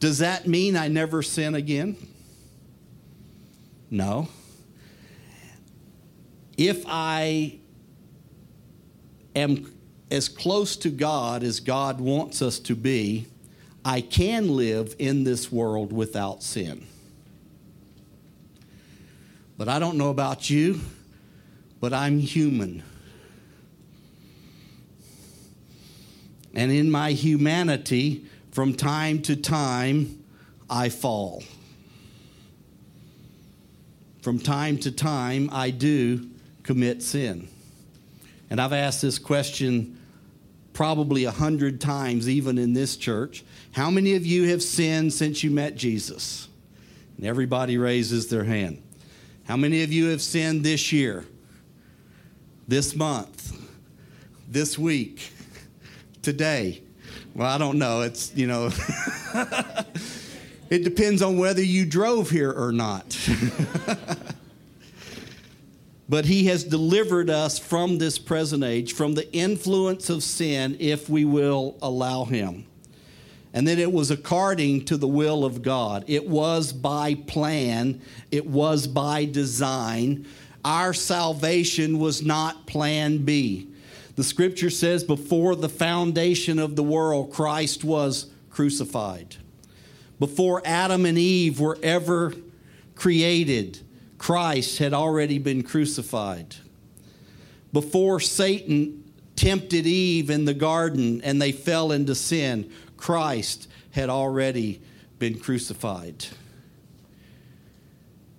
Does 0.00 0.18
that 0.18 0.46
mean 0.46 0.76
I 0.76 0.88
never 0.88 1.22
sin 1.22 1.54
again? 1.54 1.96
No 3.90 4.28
if 6.58 6.84
I 6.88 7.60
am 9.36 9.72
as 10.10 10.28
close 10.28 10.76
to 10.78 10.90
God 10.90 11.44
as 11.44 11.60
God 11.60 12.00
wants 12.00 12.42
us 12.42 12.58
to 12.60 12.74
be, 12.74 13.26
I 13.84 14.00
can 14.00 14.56
live 14.56 14.96
in 14.98 15.22
this 15.22 15.52
world 15.52 15.92
without 15.92 16.42
sin. 16.42 16.84
But 19.56 19.68
I 19.68 19.78
don't 19.78 19.96
know 19.96 20.10
about 20.10 20.50
you, 20.50 20.80
but 21.80 21.92
I'm 21.92 22.18
human. 22.18 22.82
And 26.54 26.72
in 26.72 26.90
my 26.90 27.12
humanity, 27.12 28.24
from 28.50 28.74
time 28.74 29.22
to 29.22 29.36
time, 29.36 30.24
I 30.68 30.88
fall. 30.88 31.44
From 34.22 34.40
time 34.40 34.78
to 34.78 34.90
time, 34.90 35.48
I 35.52 35.70
do 35.70 36.28
commit 36.68 37.02
sin? 37.02 37.48
And 38.50 38.60
I've 38.60 38.74
asked 38.74 39.00
this 39.00 39.18
question 39.18 39.98
probably 40.74 41.24
a 41.24 41.30
hundred 41.30 41.80
times, 41.80 42.28
even 42.28 42.58
in 42.58 42.74
this 42.74 42.98
church. 42.98 43.42
How 43.72 43.90
many 43.90 44.16
of 44.16 44.26
you 44.26 44.50
have 44.50 44.62
sinned 44.62 45.14
since 45.14 45.42
you 45.42 45.50
met 45.50 45.76
Jesus? 45.76 46.46
And 47.16 47.24
everybody 47.24 47.78
raises 47.78 48.28
their 48.28 48.44
hand. 48.44 48.82
How 49.46 49.56
many 49.56 49.82
of 49.82 49.90
you 49.90 50.10
have 50.10 50.20
sinned 50.20 50.62
this 50.62 50.92
year, 50.92 51.24
this 52.68 52.94
month, 52.94 53.58
this 54.46 54.78
week, 54.78 55.32
today? 56.20 56.82
Well, 57.34 57.48
I 57.48 57.56
don't 57.56 57.78
know. 57.78 58.02
It's, 58.02 58.36
you 58.36 58.46
know, 58.46 58.66
it 60.68 60.84
depends 60.84 61.22
on 61.22 61.38
whether 61.38 61.62
you 61.62 61.86
drove 61.86 62.28
here 62.28 62.52
or 62.52 62.72
not. 62.72 63.16
but 66.08 66.24
he 66.24 66.46
has 66.46 66.64
delivered 66.64 67.28
us 67.28 67.58
from 67.58 67.98
this 67.98 68.18
present 68.18 68.64
age, 68.64 68.94
from 68.94 69.14
the 69.14 69.30
influence 69.32 70.08
of 70.08 70.22
sin, 70.22 70.76
if 70.80 71.08
we 71.08 71.24
will 71.24 71.76
allow 71.82 72.24
him. 72.24 72.64
And 73.52 73.66
then 73.66 73.78
it 73.78 73.92
was 73.92 74.10
according 74.10 74.84
to 74.86 74.96
the 74.96 75.08
will 75.08 75.44
of 75.44 75.62
God. 75.62 76.04
It 76.06 76.28
was 76.28 76.72
by 76.72 77.14
plan, 77.14 78.00
it 78.30 78.46
was 78.46 78.86
by 78.86 79.24
design. 79.24 80.26
Our 80.64 80.92
salvation 80.92 81.98
was 81.98 82.22
not 82.22 82.66
plan 82.66 83.24
B. 83.24 83.68
The 84.16 84.24
scripture 84.24 84.70
says, 84.70 85.04
before 85.04 85.54
the 85.54 85.68
foundation 85.68 86.58
of 86.58 86.74
the 86.74 86.82
world, 86.82 87.32
Christ 87.32 87.84
was 87.84 88.26
crucified. 88.50 89.36
Before 90.18 90.60
Adam 90.64 91.06
and 91.06 91.16
Eve 91.16 91.60
were 91.60 91.78
ever 91.82 92.34
created, 92.96 93.80
Christ 94.18 94.78
had 94.78 94.92
already 94.92 95.38
been 95.38 95.62
crucified. 95.62 96.56
Before 97.72 98.20
Satan 98.20 99.04
tempted 99.36 99.86
Eve 99.86 100.30
in 100.30 100.44
the 100.44 100.54
garden 100.54 101.22
and 101.22 101.40
they 101.40 101.52
fell 101.52 101.92
into 101.92 102.14
sin, 102.14 102.70
Christ 102.96 103.68
had 103.92 104.10
already 104.10 104.82
been 105.18 105.38
crucified. 105.38 106.26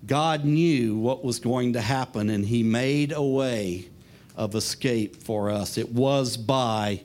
God 0.05 0.45
knew 0.45 0.97
what 0.97 1.23
was 1.23 1.39
going 1.39 1.73
to 1.73 1.81
happen 1.81 2.29
and 2.29 2.45
he 2.45 2.63
made 2.63 3.11
a 3.11 3.21
way 3.21 3.89
of 4.35 4.55
escape 4.55 5.15
for 5.17 5.49
us. 5.49 5.77
It 5.77 5.91
was 5.91 6.37
by 6.37 7.01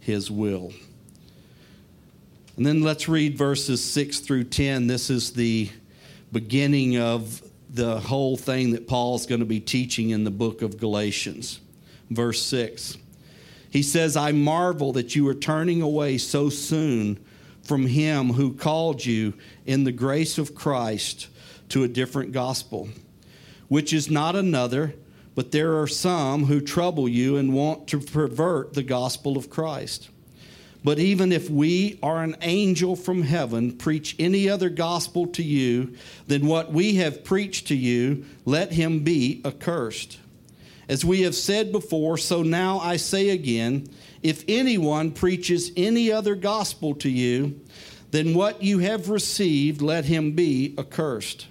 his 0.00 0.30
will. 0.30 0.72
And 2.56 2.66
then 2.66 2.82
let's 2.82 3.08
read 3.08 3.38
verses 3.38 3.82
6 3.82 4.20
through 4.20 4.44
10. 4.44 4.86
This 4.86 5.08
is 5.08 5.32
the 5.32 5.70
beginning 6.32 6.98
of 6.98 7.42
the 7.72 8.00
whole 8.00 8.36
thing 8.36 8.72
that 8.72 8.86
Paul's 8.86 9.26
going 9.26 9.40
to 9.40 9.46
be 9.46 9.60
teaching 9.60 10.10
in 10.10 10.24
the 10.24 10.30
book 10.30 10.60
of 10.60 10.78
Galatians. 10.78 11.60
Verse 12.10 12.42
6. 12.42 12.98
He 13.70 13.82
says, 13.82 14.16
I 14.16 14.32
marvel 14.32 14.92
that 14.92 15.16
you 15.16 15.26
are 15.28 15.34
turning 15.34 15.80
away 15.80 16.18
so 16.18 16.50
soon 16.50 17.24
from 17.62 17.86
him 17.86 18.34
who 18.34 18.52
called 18.52 19.06
you 19.06 19.32
in 19.64 19.84
the 19.84 19.92
grace 19.92 20.36
of 20.36 20.54
Christ 20.54 21.28
to 21.70 21.82
a 21.82 21.88
different 21.88 22.32
gospel, 22.32 22.90
which 23.68 23.94
is 23.94 24.10
not 24.10 24.36
another, 24.36 24.94
but 25.34 25.52
there 25.52 25.80
are 25.80 25.86
some 25.86 26.44
who 26.44 26.60
trouble 26.60 27.08
you 27.08 27.38
and 27.38 27.54
want 27.54 27.86
to 27.88 27.98
pervert 27.98 28.74
the 28.74 28.82
gospel 28.82 29.38
of 29.38 29.48
Christ. 29.48 30.10
But 30.84 30.98
even 30.98 31.30
if 31.30 31.48
we 31.48 31.98
or 32.02 32.22
an 32.22 32.36
angel 32.42 32.96
from 32.96 33.22
heaven 33.22 33.76
preach 33.76 34.16
any 34.18 34.48
other 34.48 34.68
gospel 34.68 35.26
to 35.28 35.42
you 35.42 35.94
than 36.26 36.46
what 36.46 36.72
we 36.72 36.96
have 36.96 37.24
preached 37.24 37.68
to 37.68 37.76
you, 37.76 38.24
let 38.44 38.72
him 38.72 39.00
be 39.00 39.40
accursed. 39.44 40.18
As 40.88 41.04
we 41.04 41.22
have 41.22 41.36
said 41.36 41.70
before, 41.70 42.18
so 42.18 42.42
now 42.42 42.80
I 42.80 42.96
say 42.96 43.30
again 43.30 43.88
if 44.22 44.44
anyone 44.48 45.12
preaches 45.12 45.70
any 45.76 46.10
other 46.10 46.34
gospel 46.34 46.94
to 46.96 47.08
you 47.08 47.60
than 48.10 48.34
what 48.34 48.62
you 48.62 48.78
have 48.78 49.08
received, 49.08 49.82
let 49.82 50.04
him 50.04 50.32
be 50.32 50.74
accursed. 50.78 51.46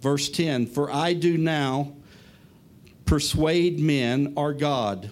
Verse 0.00 0.28
10 0.28 0.66
For 0.66 0.90
I 0.90 1.12
do 1.12 1.36
now 1.36 1.92
persuade 3.04 3.78
men 3.78 4.32
or 4.36 4.52
God, 4.52 5.10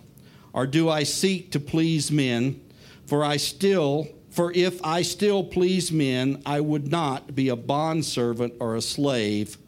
or 0.52 0.66
do 0.66 0.88
I 0.88 1.04
seek 1.04 1.52
to 1.52 1.60
please 1.60 2.10
men? 2.10 2.60
For 3.06 3.24
I 3.24 3.36
still 3.36 4.08
for 4.34 4.50
if 4.52 4.84
I 4.84 5.02
still 5.02 5.44
please 5.44 5.92
men, 5.92 6.42
I 6.44 6.60
would 6.60 6.90
not 6.90 7.36
be 7.36 7.50
a 7.50 7.56
bondservant 7.56 8.54
or 8.58 8.74
a 8.74 8.82
slave 8.82 9.58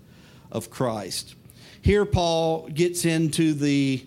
of 0.50 0.70
Christ. 0.70 1.36
Here, 1.82 2.04
Paul 2.04 2.66
gets 2.74 3.04
into 3.04 3.54
the, 3.54 4.04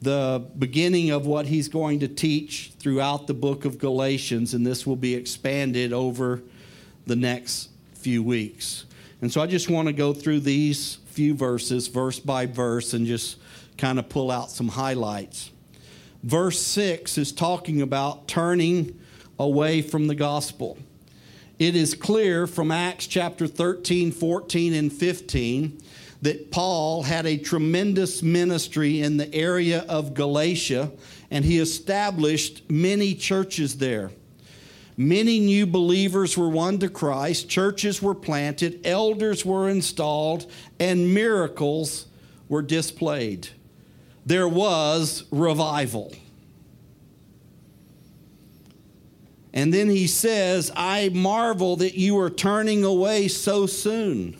the 0.00 0.46
beginning 0.56 1.10
of 1.10 1.26
what 1.26 1.46
he's 1.46 1.66
going 1.66 1.98
to 1.98 2.06
teach 2.06 2.70
throughout 2.78 3.26
the 3.26 3.34
book 3.34 3.64
of 3.64 3.80
Galatians, 3.80 4.54
and 4.54 4.64
this 4.64 4.86
will 4.86 4.94
be 4.94 5.16
expanded 5.16 5.92
over 5.92 6.42
the 7.06 7.16
next 7.16 7.70
few 7.94 8.22
weeks. 8.22 8.84
And 9.20 9.32
so 9.32 9.40
I 9.40 9.48
just 9.48 9.68
want 9.68 9.88
to 9.88 9.92
go 9.92 10.12
through 10.12 10.40
these 10.40 10.98
few 11.06 11.34
verses, 11.34 11.88
verse 11.88 12.20
by 12.20 12.46
verse, 12.46 12.94
and 12.94 13.04
just 13.04 13.38
kind 13.76 13.98
of 13.98 14.08
pull 14.08 14.30
out 14.30 14.52
some 14.52 14.68
highlights. 14.68 15.50
Verse 16.22 16.60
6 16.60 17.16
is 17.16 17.32
talking 17.32 17.80
about 17.80 18.26
turning 18.26 18.98
away 19.38 19.82
from 19.82 20.08
the 20.08 20.14
gospel. 20.14 20.78
It 21.58 21.76
is 21.76 21.94
clear 21.94 22.46
from 22.46 22.70
Acts 22.70 23.06
chapter 23.06 23.46
13, 23.46 24.12
14, 24.12 24.74
and 24.74 24.92
15 24.92 25.80
that 26.22 26.50
Paul 26.50 27.04
had 27.04 27.26
a 27.26 27.36
tremendous 27.36 28.22
ministry 28.22 29.00
in 29.00 29.16
the 29.16 29.32
area 29.32 29.84
of 29.88 30.14
Galatia, 30.14 30.90
and 31.30 31.44
he 31.44 31.58
established 31.58 32.68
many 32.68 33.14
churches 33.14 33.78
there. 33.78 34.10
Many 34.96 35.38
new 35.38 35.64
believers 35.66 36.36
were 36.36 36.48
won 36.48 36.78
to 36.78 36.88
Christ, 36.88 37.48
churches 37.48 38.02
were 38.02 38.16
planted, 38.16 38.80
elders 38.84 39.44
were 39.44 39.68
installed, 39.68 40.50
and 40.80 41.14
miracles 41.14 42.06
were 42.48 42.62
displayed. 42.62 43.48
There 44.28 44.46
was 44.46 45.24
revival. 45.30 46.12
And 49.54 49.72
then 49.72 49.88
he 49.88 50.06
says, 50.06 50.70
I 50.76 51.08
marvel 51.14 51.76
that 51.76 51.94
you 51.94 52.18
are 52.18 52.28
turning 52.28 52.84
away 52.84 53.28
so 53.28 53.64
soon. 53.64 54.36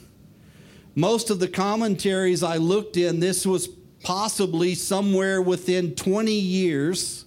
Most 0.94 1.30
of 1.30 1.40
the 1.40 1.48
commentaries 1.48 2.42
I 2.42 2.58
looked 2.58 2.98
in, 2.98 3.20
this 3.20 3.46
was 3.46 3.68
possibly 4.02 4.74
somewhere 4.74 5.40
within 5.40 5.94
20 5.94 6.32
years 6.32 7.24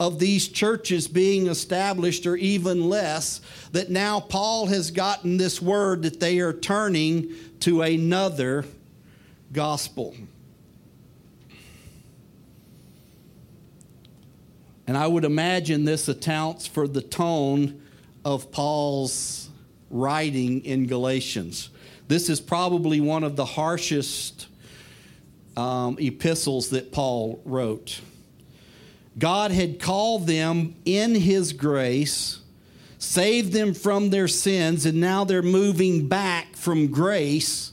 of 0.00 0.18
these 0.18 0.48
churches 0.48 1.06
being 1.06 1.46
established, 1.46 2.26
or 2.26 2.34
even 2.34 2.88
less, 2.88 3.40
that 3.70 3.90
now 3.90 4.18
Paul 4.18 4.66
has 4.66 4.90
gotten 4.90 5.36
this 5.36 5.62
word 5.62 6.02
that 6.02 6.18
they 6.18 6.40
are 6.40 6.52
turning 6.52 7.32
to 7.60 7.82
another 7.82 8.64
gospel. 9.52 10.16
And 14.86 14.96
I 14.96 15.06
would 15.06 15.24
imagine 15.24 15.84
this 15.84 16.08
accounts 16.08 16.66
for 16.66 16.88
the 16.88 17.02
tone 17.02 17.82
of 18.24 18.50
Paul's 18.50 19.48
writing 19.90 20.64
in 20.64 20.86
Galatians. 20.86 21.70
This 22.08 22.28
is 22.28 22.40
probably 22.40 23.00
one 23.00 23.24
of 23.24 23.36
the 23.36 23.44
harshest 23.44 24.48
um, 25.56 25.96
epistles 26.00 26.70
that 26.70 26.92
Paul 26.92 27.40
wrote. 27.44 28.00
God 29.18 29.50
had 29.50 29.78
called 29.78 30.26
them 30.26 30.74
in 30.84 31.14
His 31.14 31.52
grace, 31.52 32.40
saved 32.98 33.52
them 33.52 33.74
from 33.74 34.10
their 34.10 34.28
sins, 34.28 34.86
and 34.86 35.00
now 35.00 35.24
they're 35.24 35.42
moving 35.42 36.08
back 36.08 36.56
from 36.56 36.88
grace 36.88 37.72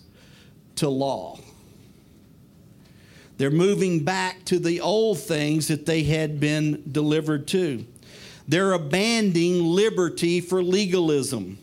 to 0.76 0.90
law. 0.90 1.40
They're 3.40 3.50
moving 3.50 4.04
back 4.04 4.44
to 4.46 4.60
the 4.60 4.82
old 4.82 5.18
things 5.18 5.70
that 5.70 5.86
they 5.86 6.04
had 6.04 6.42
been 6.42 6.84
delivered 6.92 7.48
to. 7.48 7.86
They're 8.50 8.74
abandoning 8.74 9.64
liberty 9.64 10.42
for 10.42 10.62
legalism. 10.62 11.58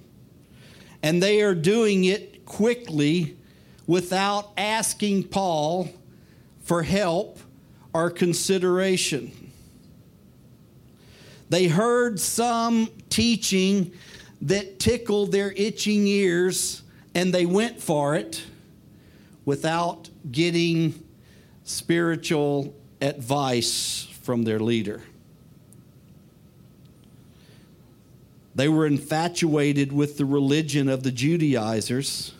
And 1.03 1.23
they 1.23 1.43
are 1.43 1.55
doing 1.55 2.05
it 2.05 2.47
quickly 2.47 3.37
without 3.87 4.53
asking 4.57 5.25
Paul 5.25 5.91
for 6.63 6.83
help 6.83 7.39
or 7.93 8.09
consideration. 8.09 9.53
They 11.51 11.67
heard 11.67 12.19
some 12.19 12.89
teaching 13.11 13.93
that 14.41 14.79
tickled 14.79 15.31
their 15.31 15.53
itching 15.53 16.07
ears 16.07 16.81
and 17.15 17.35
they 17.35 17.45
went 17.45 17.83
for 17.83 18.15
it 18.15 18.45
without 19.45 20.09
getting 20.33 21.06
spiritual 21.67 22.73
advice 23.03 24.09
from 24.23 24.45
their 24.45 24.61
leader. 24.61 25.03
They 28.55 28.69
were 28.69 28.87
infatuated 28.87 29.93
with 29.93 30.17
the 30.17 30.25
religion 30.25 30.89
of 30.89 31.03
the 31.03 31.11
Judaizers. 31.11 32.33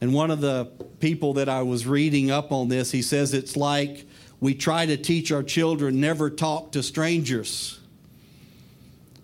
And 0.00 0.12
one 0.12 0.30
of 0.30 0.40
the 0.40 0.66
people 1.00 1.34
that 1.34 1.48
I 1.48 1.62
was 1.62 1.86
reading 1.86 2.30
up 2.30 2.52
on 2.52 2.68
this, 2.68 2.90
he 2.90 3.00
says 3.00 3.32
it's 3.32 3.56
like 3.56 4.04
we 4.40 4.54
try 4.54 4.84
to 4.84 4.96
teach 4.96 5.32
our 5.32 5.42
children 5.42 6.00
never 6.00 6.28
talk 6.28 6.72
to 6.72 6.82
strangers. 6.82 7.78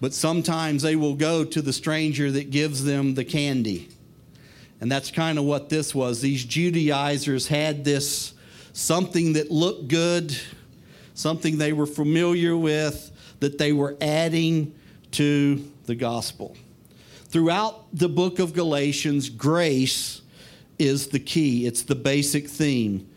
But 0.00 0.14
sometimes 0.14 0.82
they 0.82 0.96
will 0.96 1.14
go 1.14 1.44
to 1.44 1.60
the 1.60 1.72
stranger 1.72 2.30
that 2.30 2.50
gives 2.50 2.84
them 2.84 3.14
the 3.14 3.24
candy. 3.24 3.88
And 4.80 4.90
that's 4.90 5.10
kind 5.10 5.38
of 5.38 5.44
what 5.44 5.68
this 5.68 5.94
was. 5.94 6.20
These 6.20 6.44
Judaizers 6.44 7.48
had 7.48 7.84
this 7.84 8.34
something 8.72 9.34
that 9.34 9.50
looked 9.50 9.88
good, 9.88 10.37
something 11.14 11.58
they 11.58 11.72
were 11.72 11.87
familiar 11.87 12.56
with, 12.56 13.10
that 13.40 13.58
they 13.58 13.72
were 13.72 13.96
adding 14.00 14.74
to 15.12 15.70
the 15.87 15.94
gospel. 15.94 16.56
Throughout 17.26 17.87
the 17.92 18.08
book 18.08 18.38
of 18.38 18.52
Galatians, 18.52 19.28
grace 19.28 20.22
is 20.78 21.08
the 21.08 21.18
key, 21.18 21.66
it's 21.66 21.82
the 21.82 21.94
basic 21.94 22.48
theme. 22.48 23.08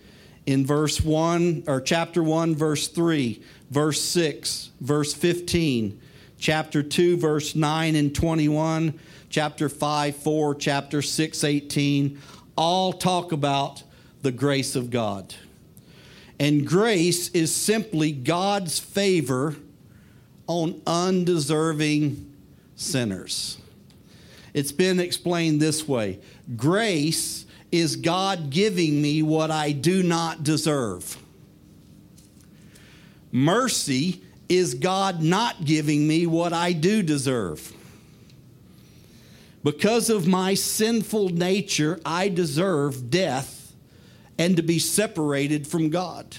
In 0.45 0.65
verse 0.65 1.01
1, 1.01 1.65
or 1.67 1.81
chapter 1.81 2.23
1, 2.23 2.55
verse 2.55 2.87
3, 2.87 3.41
verse 3.69 4.01
6, 4.01 4.71
verse 4.79 5.13
15, 5.13 5.99
chapter 6.39 6.81
2, 6.81 7.17
verse 7.17 7.55
9 7.55 7.95
and 7.95 8.15
21, 8.15 8.97
chapter 9.29 9.69
5, 9.69 10.15
4, 10.15 10.55
chapter 10.55 11.01
6, 11.01 11.43
18, 11.43 12.19
all 12.55 12.93
talk 12.93 13.31
about 13.31 13.83
the 14.21 14.31
grace 14.31 14.75
of 14.75 14.89
God. 14.89 15.33
And 16.39 16.67
grace 16.67 17.29
is 17.29 17.55
simply 17.55 18.11
God's 18.11 18.79
favor 18.79 19.55
on 20.47 20.81
undeserving 20.85 22.33
sinners. 22.75 23.57
It's 24.53 24.71
been 24.71 24.99
explained 24.99 25.61
this 25.61 25.87
way 25.87 26.19
grace 26.55 27.45
is 27.71 27.95
God 27.95 28.49
giving 28.49 29.01
me 29.01 29.21
what 29.21 29.51
I 29.51 29.71
do 29.71 30.03
not 30.03 30.43
deserve. 30.43 31.17
Mercy 33.31 34.23
is 34.47 34.73
God 34.73 35.21
not 35.21 35.65
giving 35.65 36.07
me 36.07 36.25
what 36.25 36.53
I 36.53 36.71
do 36.71 37.03
deserve. 37.03 37.73
Because 39.67 40.10
of 40.10 40.25
my 40.25 40.53
sinful 40.53 41.27
nature, 41.27 41.99
I 42.06 42.30
deserve 42.30 43.10
death 43.10 43.75
and 44.38 44.56
to 44.56 44.63
be 44.63 44.80
separated 44.80 45.67
from 45.67 45.89
God. 45.89 46.38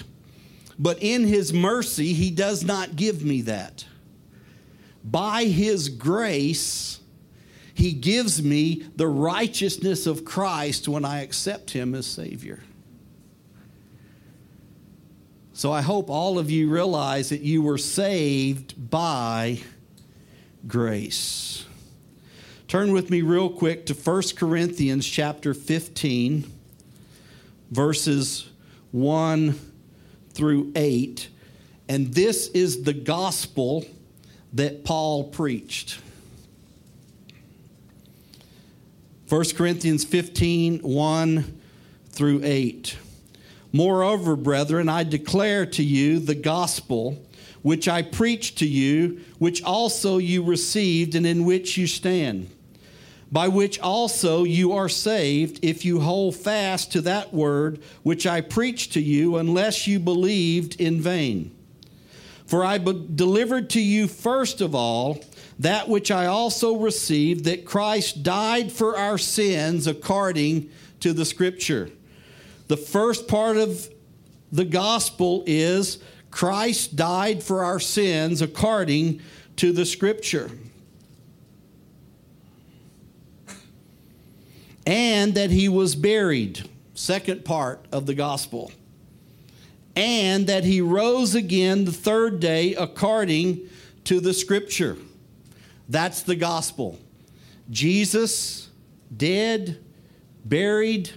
But 0.79 0.97
in 1.03 1.25
His 1.25 1.53
mercy, 1.53 2.13
He 2.13 2.31
does 2.31 2.63
not 2.63 2.95
give 2.95 3.23
me 3.23 3.41
that. 3.43 3.85
By 5.03 5.43
His 5.43 5.89
grace, 5.89 7.01
He 7.75 7.91
gives 7.91 8.41
me 8.41 8.87
the 8.95 9.07
righteousness 9.07 10.07
of 10.07 10.25
Christ 10.25 10.87
when 10.87 11.05
I 11.05 11.21
accept 11.21 11.69
Him 11.69 11.93
as 11.93 12.07
Savior. 12.07 12.63
So 15.53 15.71
I 15.71 15.81
hope 15.81 16.09
all 16.09 16.39
of 16.39 16.49
you 16.49 16.67
realize 16.71 17.29
that 17.29 17.41
you 17.41 17.61
were 17.61 17.77
saved 17.77 18.89
by 18.89 19.59
grace. 20.65 21.67
Turn 22.69 22.91
with 22.91 23.09
me 23.09 23.23
real 23.23 23.49
quick 23.49 23.87
to 23.87 23.95
1 23.95 24.21
Corinthians 24.35 25.03
chapter 25.03 25.55
15, 25.55 26.45
verses 27.71 28.47
1 28.91 29.59
through 30.33 30.71
8. 30.75 31.29
And 31.87 32.13
this 32.13 32.47
is 32.49 32.83
the 32.83 32.93
gospel 32.93 33.85
that 34.53 34.85
Paul 34.85 35.23
preached. 35.23 35.99
1 39.29 39.45
Corinthians 39.55 40.05
15, 40.05 40.81
1 40.81 41.61
through 42.09 42.41
8. 42.43 42.97
Moreover, 43.73 44.35
brethren, 44.35 44.89
I 44.89 45.03
declare 45.03 45.65
to 45.65 45.83
you 45.83 46.19
the 46.19 46.35
gospel 46.35 47.17
which 47.63 47.87
I 47.87 48.03
preached 48.03 48.59
to 48.59 48.67
you, 48.67 49.21
which 49.39 49.63
also 49.63 50.19
you 50.19 50.43
received 50.43 51.15
and 51.15 51.25
in 51.25 51.45
which 51.45 51.75
you 51.75 51.87
stand 51.87 52.51
by 53.31 53.47
which 53.47 53.79
also 53.79 54.43
you 54.43 54.73
are 54.73 54.89
saved, 54.89 55.59
if 55.61 55.85
you 55.85 55.99
hold 55.99 56.35
fast 56.35 56.91
to 56.93 57.01
that 57.01 57.33
word 57.33 57.79
which 58.03 58.25
I 58.25 58.41
preached 58.41 58.93
to 58.93 59.01
you, 59.01 59.37
unless 59.37 59.87
you 59.87 59.99
believed 59.99 60.79
in 60.81 60.99
vain. 60.99 61.55
For 62.45 62.65
I 62.65 62.79
delivered 62.79 63.69
to 63.71 63.81
you 63.81 64.07
first 64.07 64.61
of 64.61 64.73
all 64.73 65.19
that 65.59 65.87
which 65.87 66.09
I 66.09 66.25
also 66.25 66.77
received, 66.77 67.45
that 67.45 67.65
Christ 67.65 68.23
died 68.23 68.71
for 68.71 68.97
our 68.97 69.17
sins 69.17 69.85
according 69.85 70.69
to 71.01 71.13
the 71.13 71.25
Scripture. 71.25 71.91
The 72.67 72.77
first 72.77 73.27
part 73.27 73.57
of 73.57 73.89
the 74.51 74.65
gospel 74.65 75.43
is 75.45 75.99
Christ 76.31 76.95
died 76.95 77.43
for 77.43 77.63
our 77.63 77.79
sins 77.79 78.41
according 78.41 79.21
to 79.57 79.71
the 79.71 79.85
Scripture. 79.85 80.49
And 84.89 85.35
that 85.35 85.51
he 85.51 85.69
was 85.69 85.95
buried. 85.95 86.67
Second 86.95 87.45
part 87.45 87.85
of 87.91 88.07
the 88.07 88.15
gospel. 88.15 88.71
And 89.95 90.47
that 90.47 90.63
he 90.63 90.81
rose 90.81 91.35
again 91.35 91.85
the 91.85 91.91
third 91.91 92.39
day 92.39 92.73
according 92.73 93.69
to 94.05 94.19
the 94.19 94.33
scripture. 94.33 94.97
That's 95.87 96.23
the 96.23 96.35
gospel. 96.35 96.97
Jesus 97.69 98.69
dead, 99.15 99.77
buried, 100.43 101.11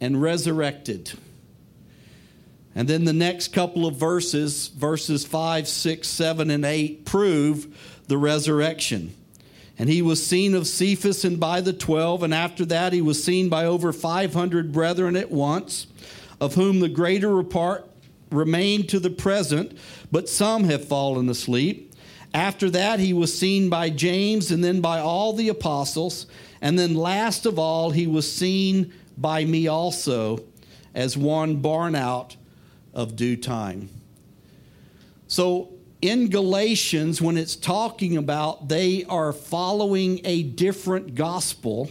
and 0.00 0.20
resurrected. 0.20 1.12
And 2.74 2.88
then 2.88 3.04
the 3.04 3.12
next 3.12 3.52
couple 3.52 3.86
of 3.86 3.94
verses, 3.94 4.66
verses 4.66 5.24
5, 5.24 5.68
6, 5.68 6.08
7, 6.08 6.50
and 6.50 6.64
8, 6.64 7.04
prove 7.04 8.02
the 8.08 8.18
resurrection. 8.18 9.14
And 9.78 9.88
he 9.88 10.02
was 10.02 10.24
seen 10.24 10.54
of 10.54 10.68
Cephas 10.68 11.24
and 11.24 11.40
by 11.40 11.60
the 11.60 11.72
twelve, 11.72 12.22
and 12.22 12.32
after 12.32 12.64
that 12.66 12.92
he 12.92 13.00
was 13.00 13.22
seen 13.22 13.48
by 13.48 13.64
over 13.64 13.92
500 13.92 14.72
brethren 14.72 15.16
at 15.16 15.30
once, 15.30 15.88
of 16.40 16.54
whom 16.54 16.80
the 16.80 16.88
greater 16.88 17.42
part 17.42 17.88
remain 18.30 18.86
to 18.86 19.00
the 19.00 19.10
present, 19.10 19.76
but 20.12 20.28
some 20.28 20.64
have 20.64 20.86
fallen 20.86 21.28
asleep. 21.28 21.92
After 22.32 22.70
that 22.70 23.00
he 23.00 23.12
was 23.12 23.36
seen 23.36 23.68
by 23.68 23.90
James, 23.90 24.50
and 24.50 24.62
then 24.62 24.80
by 24.80 25.00
all 25.00 25.32
the 25.32 25.48
apostles, 25.48 26.26
and 26.60 26.78
then 26.78 26.94
last 26.94 27.46
of 27.46 27.58
all 27.58 27.90
he 27.90 28.06
was 28.06 28.30
seen 28.30 28.92
by 29.18 29.44
me 29.44 29.66
also, 29.66 30.44
as 30.94 31.16
one 31.16 31.56
born 31.56 31.94
out 31.94 32.36
of 32.92 33.16
due 33.16 33.36
time. 33.36 33.88
So 35.26 35.73
in 36.04 36.28
Galatians, 36.28 37.22
when 37.22 37.38
it's 37.38 37.56
talking 37.56 38.18
about 38.18 38.68
they 38.68 39.04
are 39.04 39.32
following 39.32 40.20
a 40.24 40.42
different 40.42 41.14
gospel, 41.14 41.90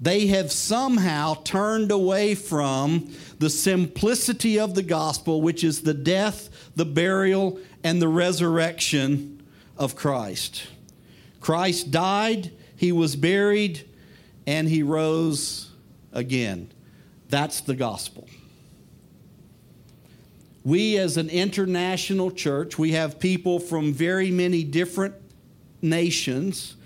they 0.00 0.28
have 0.28 0.52
somehow 0.52 1.34
turned 1.42 1.90
away 1.90 2.36
from 2.36 3.12
the 3.40 3.50
simplicity 3.50 4.60
of 4.60 4.76
the 4.76 4.82
gospel, 4.82 5.42
which 5.42 5.64
is 5.64 5.82
the 5.82 5.92
death, 5.92 6.70
the 6.76 6.84
burial, 6.84 7.58
and 7.82 8.00
the 8.00 8.06
resurrection 8.06 9.42
of 9.76 9.96
Christ. 9.96 10.68
Christ 11.40 11.90
died, 11.90 12.52
he 12.76 12.92
was 12.92 13.16
buried, 13.16 13.88
and 14.46 14.68
he 14.68 14.84
rose 14.84 15.68
again. 16.12 16.70
That's 17.28 17.60
the 17.60 17.74
gospel 17.74 18.28
we 20.64 20.96
as 20.96 21.16
an 21.16 21.28
international 21.28 22.30
church, 22.30 22.78
we 22.78 22.92
have 22.92 23.18
people 23.18 23.58
from 23.58 23.92
very 23.92 24.30
many 24.30 24.62
different 24.64 25.14
nations, 25.80 26.76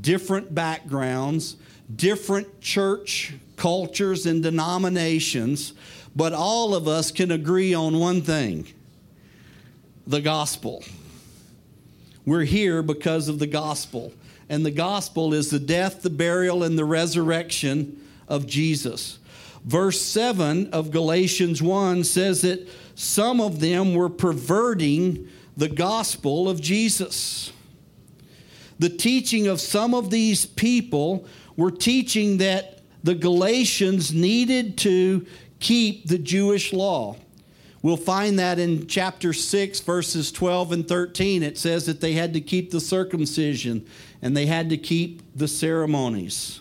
different 0.00 0.54
backgrounds, 0.54 1.56
different 1.94 2.60
church 2.60 3.34
cultures 3.56 4.26
and 4.26 4.42
denominations, 4.42 5.74
but 6.16 6.32
all 6.32 6.74
of 6.74 6.88
us 6.88 7.12
can 7.12 7.30
agree 7.30 7.74
on 7.74 7.98
one 7.98 8.22
thing 8.22 8.66
the 10.06 10.20
gospel. 10.20 10.82
We're 12.26 12.44
here 12.44 12.82
because 12.82 13.28
of 13.28 13.38
the 13.38 13.46
gospel. 13.46 14.12
And 14.48 14.66
the 14.66 14.70
gospel 14.70 15.32
is 15.32 15.50
the 15.50 15.58
death, 15.58 16.02
the 16.02 16.10
burial, 16.10 16.62
and 16.62 16.76
the 16.76 16.84
resurrection 16.84 18.00
of 18.28 18.46
Jesus. 18.46 19.18
Verse 19.64 20.00
7 20.00 20.70
of 20.72 20.90
Galatians 20.90 21.62
1 21.62 22.04
says 22.04 22.42
that 22.42 22.68
some 22.94 23.40
of 23.40 23.60
them 23.60 23.94
were 23.94 24.08
perverting 24.08 25.28
the 25.56 25.68
gospel 25.68 26.48
of 26.48 26.60
Jesus. 26.60 27.52
The 28.78 28.88
teaching 28.88 29.46
of 29.46 29.60
some 29.60 29.94
of 29.94 30.10
these 30.10 30.46
people 30.46 31.26
were 31.56 31.70
teaching 31.70 32.38
that 32.38 32.80
the 33.04 33.14
Galatians 33.14 34.12
needed 34.12 34.78
to 34.78 35.26
keep 35.60 36.08
the 36.08 36.18
Jewish 36.18 36.72
law. 36.72 37.16
We'll 37.82 37.96
find 37.96 38.38
that 38.38 38.60
in 38.60 38.86
chapter 38.86 39.32
6, 39.32 39.80
verses 39.80 40.30
12 40.30 40.72
and 40.72 40.88
13. 40.88 41.42
It 41.42 41.58
says 41.58 41.86
that 41.86 42.00
they 42.00 42.12
had 42.12 42.32
to 42.34 42.40
keep 42.40 42.70
the 42.70 42.80
circumcision 42.80 43.86
and 44.20 44.36
they 44.36 44.46
had 44.46 44.70
to 44.70 44.76
keep 44.76 45.22
the 45.36 45.48
ceremonies. 45.48 46.60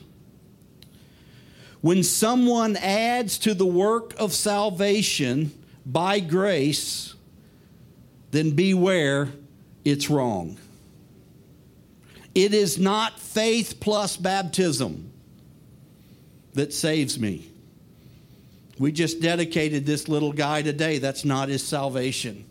When 1.81 2.03
someone 2.03 2.75
adds 2.75 3.37
to 3.39 3.53
the 3.53 3.65
work 3.65 4.13
of 4.19 4.33
salvation 4.33 5.51
by 5.85 6.19
grace, 6.19 7.15
then 8.31 8.51
beware, 8.51 9.29
it's 9.83 10.09
wrong. 10.09 10.57
It 12.33 12.53
is 12.53 12.79
not 12.79 13.19
faith 13.19 13.79
plus 13.79 14.15
baptism 14.15 15.11
that 16.53 16.73
saves 16.73 17.19
me. 17.19 17.49
We 18.79 18.91
just 18.91 19.21
dedicated 19.21 19.85
this 19.85 20.07
little 20.07 20.31
guy 20.31 20.61
today. 20.61 20.97
That's 20.97 21.25
not 21.25 21.49
his 21.49 21.63
salvation. 21.63 22.45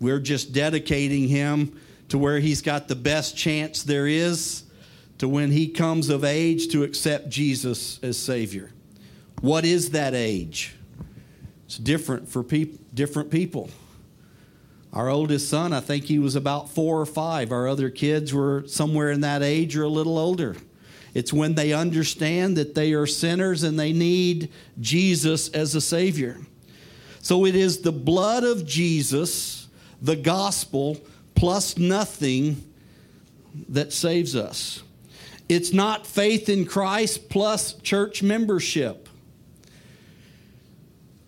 We're 0.00 0.20
just 0.20 0.52
dedicating 0.52 1.28
him 1.28 1.80
to 2.08 2.18
where 2.18 2.38
he's 2.38 2.62
got 2.62 2.88
the 2.88 2.94
best 2.94 3.36
chance 3.36 3.82
there 3.82 4.06
is 4.06 4.62
to 5.18 5.28
when 5.28 5.50
he 5.50 5.68
comes 5.68 6.08
of 6.08 6.24
age 6.24 6.68
to 6.68 6.84
accept 6.84 7.28
Jesus 7.28 7.98
as 8.02 8.16
Savior. 8.16 8.70
What 9.40 9.64
is 9.64 9.90
that 9.90 10.14
age? 10.14 10.75
It's 11.66 11.78
different 11.78 12.28
for 12.28 12.42
peop- 12.42 12.94
different 12.94 13.30
people. 13.30 13.70
Our 14.92 15.10
oldest 15.10 15.50
son, 15.50 15.72
I 15.72 15.80
think 15.80 16.04
he 16.04 16.18
was 16.18 16.36
about 16.36 16.70
four 16.70 17.00
or 17.00 17.06
five. 17.06 17.52
Our 17.52 17.68
other 17.68 17.90
kids 17.90 18.32
were 18.32 18.64
somewhere 18.66 19.10
in 19.10 19.20
that 19.20 19.42
age 19.42 19.76
or 19.76 19.82
a 19.82 19.88
little 19.88 20.16
older. 20.16 20.56
It's 21.12 21.32
when 21.32 21.54
they 21.54 21.72
understand 21.72 22.56
that 22.56 22.74
they 22.74 22.92
are 22.92 23.06
sinners 23.06 23.62
and 23.62 23.78
they 23.78 23.92
need 23.92 24.50
Jesus 24.80 25.48
as 25.50 25.74
a 25.74 25.80
Savior. 25.80 26.38
So 27.20 27.44
it 27.44 27.56
is 27.56 27.80
the 27.80 27.92
blood 27.92 28.44
of 28.44 28.66
Jesus, 28.66 29.68
the 30.00 30.16
gospel, 30.16 31.00
plus 31.34 31.76
nothing 31.76 32.62
that 33.68 33.92
saves 33.92 34.36
us. 34.36 34.82
It's 35.48 35.72
not 35.72 36.06
faith 36.06 36.48
in 36.48 36.64
Christ 36.64 37.28
plus 37.28 37.74
church 37.74 38.22
membership. 38.22 39.05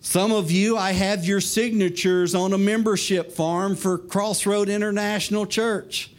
Some 0.01 0.31
of 0.31 0.49
you, 0.49 0.77
I 0.77 0.93
have 0.93 1.25
your 1.25 1.41
signatures 1.41 2.33
on 2.33 2.53
a 2.53 2.57
membership 2.57 3.31
form 3.33 3.75
for 3.75 3.97
Crossroad 3.97 4.69
International 4.69 5.45
Church. 5.45 6.11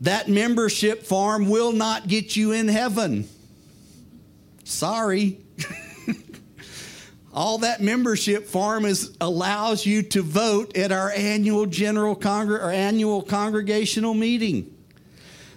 That 0.00 0.28
membership 0.28 1.04
form 1.04 1.48
will 1.48 1.72
not 1.72 2.08
get 2.08 2.34
you 2.36 2.52
in 2.52 2.68
heaven. 2.68 3.28
Sorry. 4.64 5.38
All 7.32 7.58
that 7.58 7.80
membership 7.80 8.46
form 8.46 8.84
is 8.84 9.16
allows 9.20 9.86
you 9.86 10.02
to 10.02 10.22
vote 10.22 10.76
at 10.76 10.90
our 10.90 11.10
annual 11.12 11.64
general 11.66 12.16
congr- 12.16 12.60
or 12.60 12.70
annual 12.70 13.22
congregational 13.22 14.14
meeting. 14.14 14.74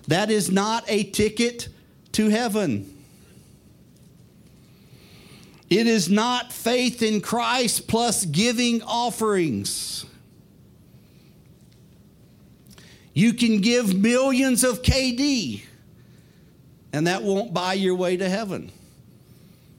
That 0.07 0.29
is 0.29 0.51
not 0.51 0.85
a 0.87 1.03
ticket 1.03 1.67
to 2.13 2.29
heaven. 2.29 2.96
It 5.69 5.85
is 5.85 6.09
not 6.09 6.53
faith 6.53 7.01
in 7.01 7.19
Christ 7.19 7.87
plus 7.87 8.23
giving 8.25 8.81
offerings. 8.83 10.05
You 13.13 13.33
can 13.33 13.61
give 13.61 13.95
millions 13.95 14.63
of 14.63 14.81
KD, 14.81 15.63
and 16.93 17.07
that 17.07 17.23
won't 17.23 17.53
buy 17.53 17.73
your 17.73 17.95
way 17.95 18.15
to 18.15 18.29
heaven. 18.29 18.71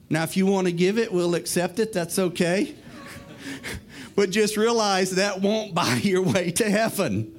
Now, 0.09 0.23
if 0.23 0.35
you 0.35 0.45
want 0.45 0.67
to 0.67 0.73
give 0.73 0.97
it, 0.97 1.11
we'll 1.11 1.35
accept 1.35 1.79
it. 1.79 1.93
That's 1.93 2.19
okay. 2.19 2.75
but 4.15 4.29
just 4.29 4.57
realize 4.57 5.11
that 5.11 5.41
won't 5.41 5.73
buy 5.73 5.95
your 6.03 6.21
way 6.21 6.51
to 6.51 6.69
heaven. 6.69 7.35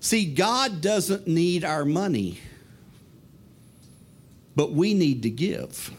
See, 0.00 0.26
God 0.26 0.82
doesn't 0.82 1.26
need 1.26 1.64
our 1.64 1.86
money, 1.86 2.40
but 4.54 4.72
we 4.72 4.92
need 4.92 5.22
to 5.22 5.30
give 5.30 5.90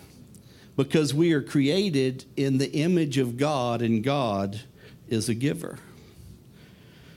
because 0.76 1.14
we 1.14 1.34
are 1.34 1.42
created 1.42 2.26
in 2.36 2.58
the 2.58 2.72
image 2.72 3.18
of 3.18 3.38
God 3.38 3.82
and 3.82 4.04
God 4.04 4.62
is 5.08 5.30
a 5.30 5.34
giver. 5.34 5.80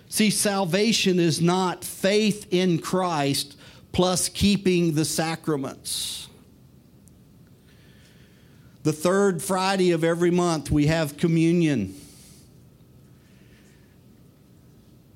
See, 0.09 0.31
salvation 0.31 1.19
is 1.19 1.41
not 1.41 1.85
faith 1.85 2.47
in 2.51 2.79
Christ 2.79 3.57
plus 3.93 4.29
keeping 4.29 4.95
the 4.95 5.05
sacraments. 5.05 6.29
The 8.85 8.93
third 8.93 9.43
Friday 9.43 9.91
of 9.91 10.05
every 10.05 10.31
month, 10.31 10.71
we 10.71 10.87
have 10.87 11.17
communion. 11.17 11.95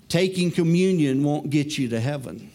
Taking 0.08 0.50
communion 0.50 1.22
won't 1.22 1.48
get 1.48 1.78
you 1.78 1.88
to 1.88 2.00
heaven. 2.00 2.50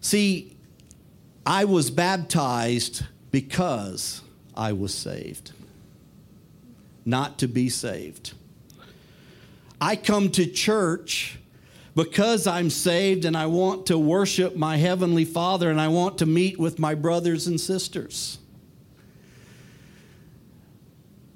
See, 0.00 0.56
I 1.44 1.64
was 1.66 1.90
baptized 1.90 3.02
because 3.32 4.20
I 4.54 4.72
was 4.72 4.94
saved, 4.94 5.52
not 7.04 7.38
to 7.38 7.48
be 7.48 7.68
saved. 7.68 8.34
I 9.80 9.96
come 9.96 10.30
to 10.32 10.46
church 10.46 11.38
because 11.96 12.46
I'm 12.46 12.70
saved 12.70 13.24
and 13.24 13.36
I 13.36 13.46
want 13.46 13.86
to 13.86 13.98
worship 13.98 14.54
my 14.54 14.76
Heavenly 14.76 15.24
Father 15.24 15.70
and 15.70 15.80
I 15.80 15.88
want 15.88 16.18
to 16.18 16.26
meet 16.26 16.58
with 16.58 16.78
my 16.78 16.94
brothers 16.94 17.48
and 17.48 17.60
sisters. 17.60 18.38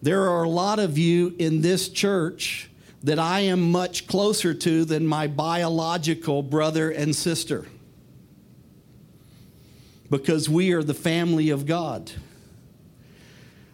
There 0.00 0.30
are 0.30 0.44
a 0.44 0.48
lot 0.48 0.78
of 0.78 0.98
you 0.98 1.34
in 1.38 1.62
this 1.62 1.88
church 1.88 2.70
that 3.02 3.18
I 3.18 3.40
am 3.40 3.72
much 3.72 4.06
closer 4.06 4.54
to 4.54 4.84
than 4.84 5.06
my 5.06 5.26
biological 5.26 6.42
brother 6.42 6.90
and 6.90 7.16
sister 7.16 7.66
because 10.10 10.48
we 10.48 10.72
are 10.72 10.82
the 10.82 10.94
family 10.94 11.50
of 11.50 11.66
God. 11.66 12.12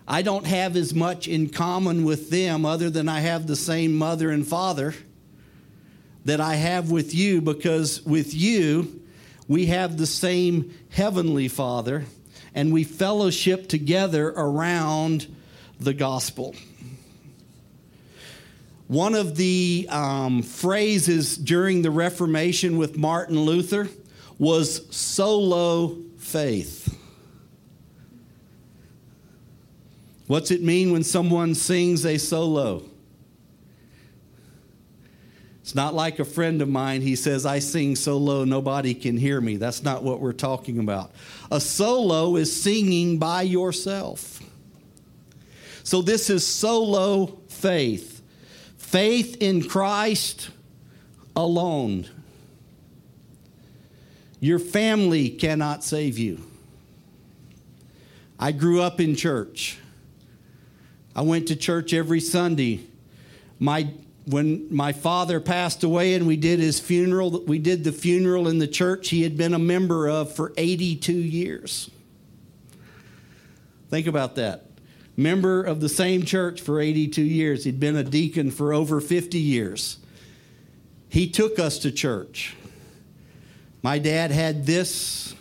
I 0.06 0.22
don't 0.22 0.46
have 0.46 0.76
as 0.76 0.94
much 0.94 1.28
in 1.28 1.48
common 1.48 2.04
with 2.04 2.30
them 2.30 2.66
other 2.66 2.90
than 2.90 3.08
I 3.08 3.20
have 3.20 3.46
the 3.46 3.56
same 3.56 3.94
mother 3.94 4.30
and 4.30 4.46
father 4.46 4.94
that 6.24 6.40
I 6.40 6.54
have 6.54 6.90
with 6.90 7.14
you 7.14 7.40
because 7.40 8.02
with 8.04 8.34
you, 8.34 9.00
we 9.48 9.66
have 9.66 9.96
the 9.96 10.06
same 10.06 10.72
heavenly 10.90 11.48
Father 11.48 12.04
and 12.54 12.72
we 12.72 12.84
fellowship 12.84 13.68
together 13.68 14.28
around 14.28 15.34
the 15.80 15.94
gospel. 15.94 16.54
One 18.88 19.14
of 19.14 19.36
the 19.36 19.86
um, 19.90 20.42
phrases 20.42 21.36
during 21.36 21.82
the 21.82 21.90
Reformation 21.90 22.76
with 22.76 22.96
Martin 22.96 23.40
Luther 23.40 23.88
was 24.38 24.94
solo 24.94 25.96
faith. 26.32 26.98
What's 30.26 30.50
it 30.50 30.62
mean 30.62 30.92
when 30.92 31.04
someone 31.04 31.54
sings 31.54 32.06
a 32.06 32.16
solo? 32.16 32.84
It's 35.60 35.74
not 35.74 35.94
like 35.94 36.18
a 36.18 36.24
friend 36.24 36.62
of 36.62 36.68
mine. 36.68 37.02
He 37.02 37.16
says, 37.16 37.44
I 37.44 37.58
sing 37.58 37.96
so 37.96 38.16
low 38.16 38.44
nobody 38.44 38.94
can 38.94 39.16
hear 39.16 39.40
me. 39.40 39.56
That's 39.56 39.82
not 39.82 40.02
what 40.02 40.20
we're 40.20 40.32
talking 40.32 40.78
about. 40.78 41.12
A 41.50 41.60
solo 41.60 42.36
is 42.36 42.62
singing 42.62 43.18
by 43.18 43.42
yourself. 43.42 44.40
So 45.84 46.00
this 46.00 46.30
is 46.30 46.46
solo 46.46 47.38
faith 47.48 48.22
faith 48.76 49.38
in 49.40 49.66
Christ 49.66 50.50
alone. 51.34 52.06
Your 54.42 54.58
family 54.58 55.30
cannot 55.30 55.84
save 55.84 56.18
you. 56.18 56.40
I 58.40 58.50
grew 58.50 58.82
up 58.82 59.00
in 59.00 59.14
church. 59.14 59.78
I 61.14 61.22
went 61.22 61.46
to 61.46 61.54
church 61.54 61.94
every 61.94 62.18
Sunday. 62.18 62.80
My 63.60 63.92
when 64.24 64.66
my 64.74 64.90
father 64.90 65.38
passed 65.38 65.84
away 65.84 66.14
and 66.14 66.26
we 66.26 66.36
did 66.36 66.58
his 66.58 66.80
funeral, 66.80 67.44
we 67.44 67.60
did 67.60 67.84
the 67.84 67.92
funeral 67.92 68.48
in 68.48 68.58
the 68.58 68.66
church 68.66 69.10
he 69.10 69.22
had 69.22 69.36
been 69.36 69.54
a 69.54 69.60
member 69.60 70.08
of 70.08 70.34
for 70.34 70.52
82 70.56 71.12
years. 71.12 71.88
Think 73.90 74.08
about 74.08 74.34
that. 74.34 74.66
Member 75.16 75.62
of 75.62 75.80
the 75.80 75.88
same 75.88 76.24
church 76.24 76.60
for 76.60 76.80
82 76.80 77.22
years. 77.22 77.62
He'd 77.62 77.78
been 77.78 77.96
a 77.96 78.02
deacon 78.02 78.50
for 78.50 78.72
over 78.72 79.00
50 79.00 79.38
years. 79.38 79.98
He 81.08 81.28
took 81.30 81.60
us 81.60 81.78
to 81.80 81.92
church. 81.92 82.56
My 83.82 83.98
dad 83.98 84.30
had 84.30 84.64
this 84.64 85.34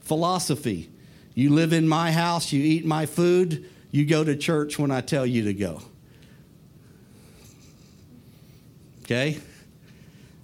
philosophy 0.00 0.90
you 1.34 1.50
live 1.50 1.72
in 1.72 1.88
my 1.88 2.12
house, 2.12 2.52
you 2.52 2.62
eat 2.62 2.86
my 2.86 3.06
food, 3.06 3.68
you 3.90 4.06
go 4.06 4.22
to 4.22 4.36
church 4.36 4.78
when 4.78 4.92
I 4.92 5.00
tell 5.00 5.26
you 5.26 5.44
to 5.44 5.54
go. 5.54 5.82
Okay? 9.02 9.40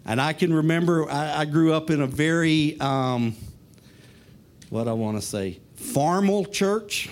And 0.05 0.21
I 0.21 0.33
can 0.33 0.53
remember 0.53 1.09
I, 1.09 1.43
I 1.43 1.45
grew 1.45 1.73
up 1.73 1.91
in 1.91 2.01
a 2.01 2.07
very, 2.09 2.79
um, 2.81 3.37
what 4.69 4.89
I 4.89 4.93
want 4.93 5.17
to 5.21 5.23
say, 5.23 5.61
formal 5.77 6.45
church. 6.45 7.09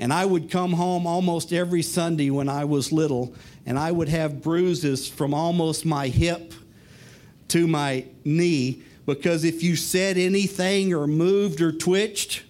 And 0.00 0.12
I 0.12 0.24
would 0.24 0.50
come 0.50 0.72
home 0.72 1.06
almost 1.06 1.52
every 1.52 1.82
Sunday 1.82 2.30
when 2.30 2.48
I 2.48 2.64
was 2.64 2.90
little, 2.90 3.34
and 3.66 3.78
I 3.78 3.92
would 3.92 4.08
have 4.08 4.42
bruises 4.42 5.06
from 5.06 5.32
almost 5.32 5.86
my 5.86 6.08
hip 6.08 6.54
to 7.50 7.66
my 7.66 8.06
knee 8.24 8.82
because 9.06 9.44
if 9.44 9.62
you 9.62 9.76
said 9.76 10.16
anything 10.18 10.94
or 10.94 11.06
moved 11.06 11.60
or 11.60 11.72
twitched, 11.72 12.42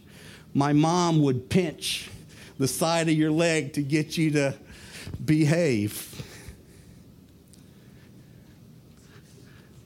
my 0.53 0.73
mom 0.73 1.23
would 1.23 1.49
pinch 1.49 2.11
the 2.59 2.69
side 2.69 3.09
of 3.09 3.15
your 3.15 3.31
leg 3.31 3.73
to 3.75 3.83
get 3.83 4.19
you 4.19 4.31
to 4.33 4.55
behave. 5.25 6.23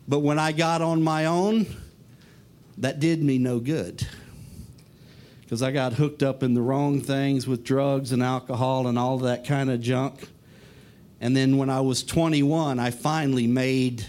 But 0.08 0.20
when 0.20 0.38
I 0.38 0.52
got 0.52 0.82
on 0.82 1.02
my 1.02 1.26
own, 1.26 1.66
that 2.78 2.98
did 2.98 3.22
me 3.22 3.38
no 3.38 3.60
good. 3.60 4.06
Because 5.42 5.62
I 5.62 5.70
got 5.70 5.92
hooked 5.92 6.22
up 6.22 6.42
in 6.42 6.54
the 6.54 6.62
wrong 6.62 7.00
things 7.00 7.46
with 7.46 7.62
drugs 7.62 8.10
and 8.12 8.22
alcohol 8.22 8.88
and 8.88 8.98
all 8.98 9.18
that 9.18 9.46
kind 9.46 9.70
of 9.70 9.80
junk. 9.80 10.28
And 11.20 11.36
then 11.36 11.56
when 11.56 11.70
I 11.70 11.80
was 11.80 12.02
21, 12.02 12.78
I 12.80 12.90
finally 12.90 13.46
made 13.46 14.06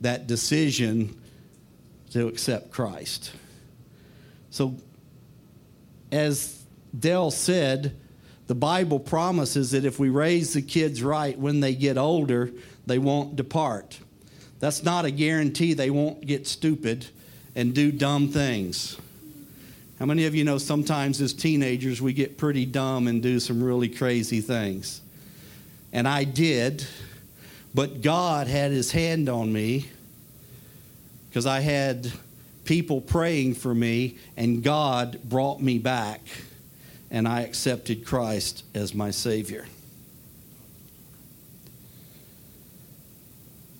that 0.00 0.26
decision 0.26 1.20
to 2.12 2.26
accept 2.26 2.70
Christ. 2.70 3.32
So, 4.50 4.76
as 6.10 6.62
Dell 6.98 7.30
said, 7.30 7.96
the 8.46 8.54
Bible 8.54 8.98
promises 8.98 9.70
that 9.70 9.84
if 9.84 9.98
we 9.98 10.08
raise 10.08 10.54
the 10.54 10.62
kids 10.62 11.02
right 11.02 11.38
when 11.38 11.60
they 11.60 11.74
get 11.74 11.96
older, 11.96 12.50
they 12.86 12.98
won't 12.98 13.36
depart. 13.36 13.98
That's 14.58 14.82
not 14.82 15.04
a 15.04 15.10
guarantee 15.10 15.72
they 15.74 15.90
won't 15.90 16.26
get 16.26 16.46
stupid 16.46 17.06
and 17.54 17.74
do 17.74 17.92
dumb 17.92 18.28
things. 18.28 18.96
How 20.00 20.06
many 20.06 20.24
of 20.24 20.34
you 20.34 20.44
know 20.44 20.58
sometimes 20.58 21.20
as 21.20 21.32
teenagers 21.32 22.00
we 22.00 22.12
get 22.12 22.38
pretty 22.38 22.66
dumb 22.66 23.06
and 23.06 23.22
do 23.22 23.38
some 23.38 23.62
really 23.62 23.88
crazy 23.88 24.40
things? 24.40 25.02
And 25.92 26.08
I 26.08 26.24
did, 26.24 26.86
but 27.74 28.02
God 28.02 28.46
had 28.46 28.70
his 28.70 28.92
hand 28.92 29.28
on 29.28 29.52
me 29.52 29.88
because 31.28 31.46
I 31.46 31.60
had 31.60 32.12
people 32.64 33.00
praying 33.00 33.54
for 33.54 33.74
me, 33.74 34.16
and 34.36 34.62
God 34.62 35.20
brought 35.24 35.60
me 35.60 35.78
back, 35.78 36.20
and 37.10 37.26
I 37.26 37.42
accepted 37.42 38.04
Christ 38.04 38.64
as 38.74 38.94
my 38.94 39.10
Savior. 39.10 39.66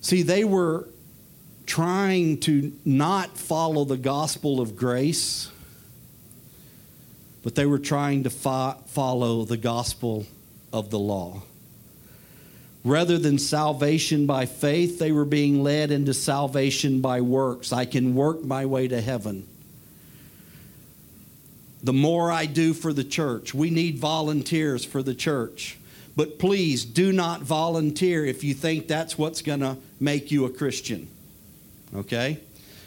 See, 0.01 0.23
they 0.23 0.43
were 0.43 0.87
trying 1.65 2.39
to 2.41 2.73
not 2.83 3.37
follow 3.37 3.85
the 3.85 3.97
gospel 3.97 4.59
of 4.59 4.75
grace, 4.75 5.49
but 7.43 7.55
they 7.55 7.65
were 7.65 7.79
trying 7.79 8.23
to 8.23 8.29
fo- 8.29 8.77
follow 8.87 9.45
the 9.45 9.57
gospel 9.57 10.25
of 10.73 10.89
the 10.89 10.99
law. 10.99 11.43
Rather 12.83 13.17
than 13.17 13.37
salvation 13.37 14.25
by 14.25 14.45
faith, 14.45 14.97
they 14.97 15.11
were 15.11 15.25
being 15.25 15.61
led 15.61 15.91
into 15.91 16.13
salvation 16.13 16.99
by 16.99 17.21
works. 17.21 17.71
I 17.71 17.85
can 17.85 18.15
work 18.15 18.43
my 18.43 18.65
way 18.65 18.87
to 18.87 18.99
heaven. 19.01 19.47
The 21.83 21.93
more 21.93 22.31
I 22.31 22.45
do 22.45 22.73
for 22.73 22.93
the 22.93 23.03
church, 23.03 23.53
we 23.53 23.69
need 23.69 23.99
volunteers 23.99 24.83
for 24.83 25.03
the 25.03 25.15
church. 25.15 25.77
But 26.15 26.39
please 26.39 26.83
do 26.83 27.11
not 27.11 27.41
volunteer 27.41 28.25
if 28.25 28.43
you 28.43 28.53
think 28.53 28.87
that's 28.87 29.17
what's 29.17 29.41
going 29.41 29.61
to 29.61 29.77
make 29.99 30.31
you 30.31 30.45
a 30.45 30.49
Christian. 30.49 31.07
Okay? 31.95 32.39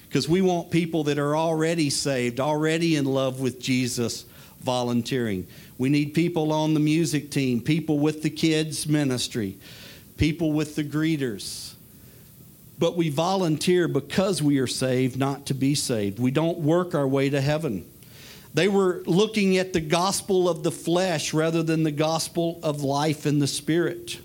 Because 0.09 0.29
we 0.29 0.43
want 0.43 0.71
people 0.71 1.05
that 1.05 1.19
are 1.19 1.37
already 1.37 1.91
saved, 1.91 2.39
already 2.39 2.97
in 2.97 3.05
love 3.05 3.41
with 3.41 3.61
Jesus, 3.61 4.25
volunteering. 4.61 5.47
We 5.79 5.89
need 5.89 6.15
people 6.15 6.53
on 6.53 6.75
the 6.75 6.81
music 6.81 7.31
team, 7.31 7.61
people 7.61 7.99
with 7.99 8.23
the 8.23 8.31
kids' 8.31 8.87
ministry, 8.87 9.57
people 10.17 10.53
with 10.53 10.77
the 10.77 10.85
greeters. 10.85 11.75
But 12.79 12.97
we 12.97 13.09
volunteer 13.09 13.89
because 13.89 14.43
we 14.43 14.59
are 14.59 14.67
saved, 14.67 15.17
not 15.17 15.47
to 15.47 15.55
be 15.55 15.75
saved. 15.75 16.19
We 16.19 16.31
don't 16.31 16.59
work 16.59 16.95
our 16.95 17.07
way 17.07 17.31
to 17.31 17.41
heaven. 17.41 17.87
They 18.53 18.69
were 18.69 19.03
looking 19.07 19.59
at 19.59 19.73
the 19.73 19.81
gospel 19.81 20.49
of 20.49 20.63
the 20.63 20.71
flesh 20.71 21.35
rather 21.35 21.63
than 21.63 21.83
the 21.83 21.91
gospel 21.91 22.61
of 22.63 22.83
life 22.83 23.27
in 23.27 23.41
the 23.41 23.47
spirit. 23.47 24.19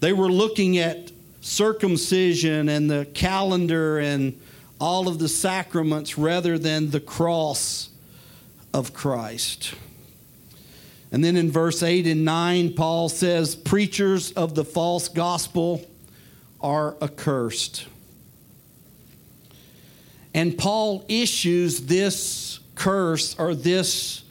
They 0.00 0.12
were 0.12 0.30
looking 0.30 0.78
at 0.78 1.12
circumcision 1.40 2.68
and 2.68 2.90
the 2.90 3.06
calendar 3.14 3.98
and 3.98 4.38
all 4.80 5.08
of 5.08 5.18
the 5.18 5.28
sacraments 5.28 6.18
rather 6.18 6.58
than 6.58 6.90
the 6.90 7.00
cross 7.00 7.90
of 8.74 8.92
Christ. 8.92 9.74
And 11.12 11.22
then 11.22 11.36
in 11.36 11.50
verse 11.50 11.82
8 11.82 12.06
and 12.06 12.24
9, 12.24 12.72
Paul 12.72 13.10
says, 13.10 13.54
Preachers 13.54 14.32
of 14.32 14.54
the 14.54 14.64
false 14.64 15.08
gospel 15.08 15.86
are 16.58 16.96
accursed. 17.02 17.86
And 20.32 20.56
Paul 20.56 21.04
issues 21.08 21.80
this 21.82 22.60
curse 22.74 23.38
or 23.38 23.54
this 23.54 24.24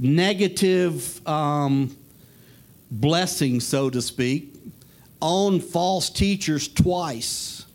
negative 0.00 1.26
um, 1.28 1.96
blessing, 2.90 3.60
so 3.60 3.88
to 3.88 4.02
speak, 4.02 4.52
on 5.20 5.60
false 5.60 6.10
teachers 6.10 6.66
twice, 6.66 7.66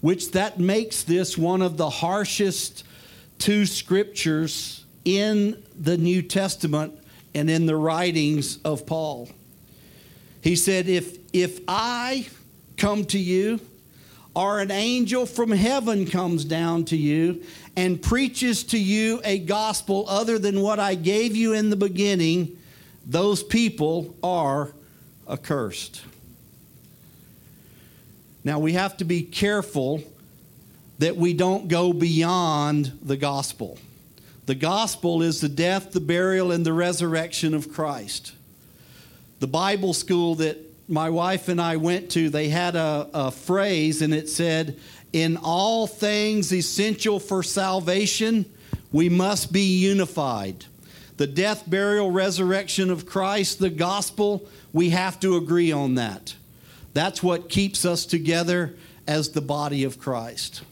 which 0.00 0.30
that 0.30 0.60
makes 0.60 1.02
this 1.02 1.36
one 1.36 1.60
of 1.60 1.76
the 1.76 1.90
harshest 1.90 2.84
two 3.38 3.66
scriptures 3.66 4.84
in 5.04 5.60
the 5.76 5.98
New 5.98 6.22
Testament 6.22 7.00
and 7.36 7.50
in 7.50 7.66
the 7.66 7.76
writings 7.76 8.58
of 8.64 8.86
Paul. 8.86 9.28
He 10.40 10.56
said, 10.56 10.88
If, 10.88 11.18
if 11.34 11.60
I 11.68 12.26
come 12.78 13.04
to 13.06 13.18
you, 13.18 13.60
or 14.34 14.60
an 14.60 14.70
angel 14.70 15.26
from 15.26 15.50
heaven 15.50 16.06
comes 16.06 16.44
down 16.44 16.84
to 16.86 16.96
you 16.96 17.42
and 17.74 18.00
preaches 18.00 18.64
to 18.64 18.78
you 18.78 19.20
a 19.24 19.38
gospel 19.38 20.04
other 20.08 20.38
than 20.38 20.60
what 20.60 20.78
I 20.78 20.94
gave 20.94 21.34
you 21.36 21.52
in 21.52 21.70
the 21.70 21.76
beginning, 21.76 22.58
those 23.06 23.42
people 23.42 24.14
are 24.22 24.72
accursed. 25.28 26.02
Now, 28.44 28.58
we 28.58 28.74
have 28.74 28.96
to 28.98 29.04
be 29.04 29.22
careful 29.22 30.02
that 30.98 31.16
we 31.16 31.34
don't 31.34 31.68
go 31.68 31.92
beyond 31.92 32.98
the 33.02 33.16
gospel. 33.16 33.78
The 34.46 34.54
gospel 34.54 35.22
is 35.22 35.40
the 35.40 35.48
death, 35.48 35.92
the 35.92 36.00
burial, 36.00 36.52
and 36.52 36.64
the 36.64 36.72
resurrection 36.72 37.52
of 37.52 37.72
Christ. 37.72 38.32
The 39.40 39.48
Bible 39.48 39.92
school 39.92 40.36
that 40.36 40.58
my 40.88 41.10
wife 41.10 41.48
and 41.48 41.60
I 41.60 41.76
went 41.76 42.10
to, 42.12 42.30
they 42.30 42.48
had 42.48 42.76
a, 42.76 43.08
a 43.12 43.30
phrase 43.32 44.02
and 44.02 44.14
it 44.14 44.28
said, 44.28 44.78
In 45.12 45.36
all 45.36 45.88
things 45.88 46.52
essential 46.52 47.18
for 47.18 47.42
salvation, 47.42 48.46
we 48.92 49.08
must 49.08 49.52
be 49.52 49.78
unified. 49.78 50.64
The 51.16 51.26
death, 51.26 51.68
burial, 51.68 52.10
resurrection 52.10 52.90
of 52.90 53.04
Christ, 53.04 53.58
the 53.58 53.70
gospel, 53.70 54.48
we 54.72 54.90
have 54.90 55.18
to 55.20 55.36
agree 55.36 55.72
on 55.72 55.96
that. 55.96 56.36
That's 56.94 57.22
what 57.22 57.48
keeps 57.48 57.84
us 57.84 58.06
together 58.06 58.76
as 59.08 59.30
the 59.30 59.40
body 59.40 59.82
of 59.82 59.98
Christ. 59.98 60.62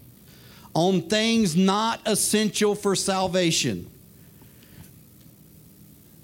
On 0.74 1.02
things 1.02 1.54
not 1.54 2.00
essential 2.04 2.74
for 2.74 2.96
salvation. 2.96 3.88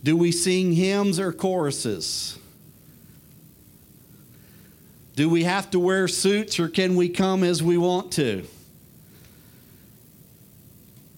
Do 0.03 0.17
we 0.17 0.33
sing 0.33 0.73
hymns 0.73 1.21
or 1.21 1.33
choruses? 1.33 2.39
Do 5.15 5.29
we 5.29 5.45
have 5.45 5.71
to 5.71 5.79
wear 5.79 6.09
suits 6.09 6.59
or 6.59 6.69
can 6.69 6.97
we 6.97 7.09
come 7.09 7.45
as 7.45 7.63
we 7.63 7.77
want 7.77 8.13
to? 8.13 8.47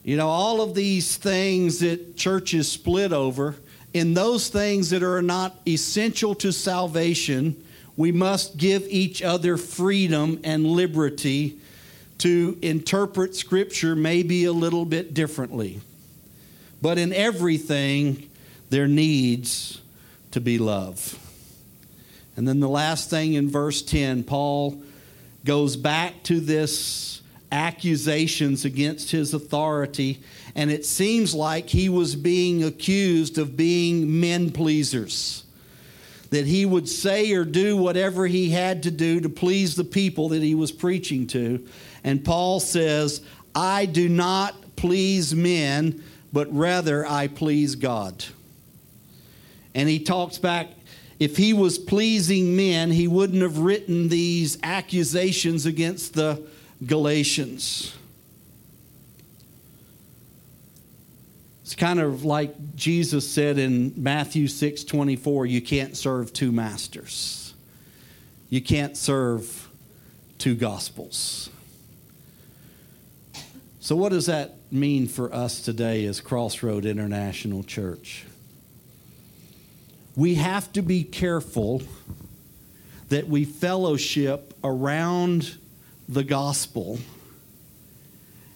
You 0.03 0.17
know, 0.17 0.29
all 0.29 0.61
of 0.61 0.75
these 0.75 1.17
things 1.17 1.79
that 1.79 2.17
churches 2.17 2.71
split 2.71 3.13
over, 3.13 3.55
in 3.95 4.15
those 4.15 4.49
things 4.49 4.91
that 4.91 5.03
are 5.03 5.23
not 5.23 5.61
essential 5.67 6.35
to 6.37 6.51
salvation, 6.53 7.63
we 7.97 8.11
must 8.11 8.57
give 8.57 8.85
each 8.89 9.23
other 9.23 9.57
freedom 9.57 10.41
and 10.43 10.67
liberty 10.67 11.61
to 12.23 12.57
interpret 12.63 13.35
Scripture 13.35 13.97
maybe 13.97 14.45
a 14.45 14.53
little 14.53 14.85
bit 14.85 15.13
differently. 15.13 15.81
But 16.81 16.97
in 16.97 17.13
everything, 17.13 18.31
there 18.71 18.87
needs 18.87 19.81
to 20.31 20.41
be 20.41 20.57
love. 20.59 21.19
And 22.37 22.47
then 22.47 22.61
the 22.61 22.69
last 22.69 23.11
thing 23.11 23.35
in 23.35 23.51
verse 23.51 23.83
10, 23.83 24.23
Paul 24.23 24.81
goes 25.45 25.77
back 25.77 26.23
to 26.25 26.39
this 26.39 27.23
accusations 27.51 28.65
against 28.65 29.11
his 29.11 29.35
authority, 29.35 30.23
and 30.55 30.71
it 30.71 30.87
seems 30.87 31.35
like 31.35 31.69
he 31.69 31.89
was 31.89 32.15
being 32.15 32.63
accused 32.63 33.37
of 33.37 33.57
being 33.57 34.21
men 34.21 34.53
pleasers 34.53 35.43
that 36.33 36.47
he 36.47 36.65
would 36.65 36.89
say 36.89 37.31
or 37.33 37.45
do 37.45 37.77
whatever 37.77 38.27
he 38.27 38.49
had 38.49 38.85
to 38.85 38.91
do 38.91 39.21
to 39.21 39.29
please 39.29 39.77
the 39.77 39.85
people 39.85 40.31
that 40.31 40.43
he 40.43 40.55
was 40.55 40.73
preaching 40.73 41.27
to. 41.27 41.63
And 42.05 42.25
Paul 42.25 42.61
says, 42.61 43.23
I 43.55 43.87
do 43.87 44.09
not 44.09 44.77
please 44.77 45.35
men, 45.35 46.03
but 46.33 46.53
rather 46.53 47.07
I 47.07 47.29
please 47.29 47.75
God. 47.75 48.25
And 49.75 49.89
he 49.89 49.99
talks 49.99 50.39
back, 50.39 50.69
if 51.19 51.37
he 51.37 51.53
was 51.53 51.79
pleasing 51.79 52.57
men, 52.57 52.91
he 52.91 53.07
wouldn't 53.07 53.43
have 53.43 53.59
written 53.59 54.09
these 54.09 54.59
accusations 54.63 55.67
against 55.67 56.15
the 56.15 56.43
Galatians. 56.85 57.95
It's 61.63 61.77
kind 61.77 62.01
of 62.01 62.25
like 62.25 62.75
Jesus 62.75 63.27
said 63.31 63.57
in 63.57 63.95
Matthew 63.97 64.49
6 64.49 64.85
24, 64.85 65.47
you 65.47 65.63
can't 65.63 65.97
serve 65.97 66.33
two 66.33 66.53
masters. 66.53 67.55
You 68.51 68.61
can't 68.61 68.97
serve 68.97 69.71
two 70.39 70.55
gospels. 70.55 71.49
So, 73.83 73.97
what 73.97 74.11
does 74.11 74.27
that 74.27 74.55
mean 74.71 75.09
for 75.09 75.35
us 75.35 75.61
today 75.61 76.05
as 76.05 76.21
Crossroad 76.21 76.87
International 76.87 77.65
Church? 77.65 78.25
We 80.15 80.37
have 80.37 80.73
to 80.75 80.83
be 80.83 81.03
careful 81.03 81.83
that 83.09 83.27
we 83.27 83.45
fellowship 83.45 84.55
around 84.63 85.59
the 86.09 86.23
gospel 86.23 87.01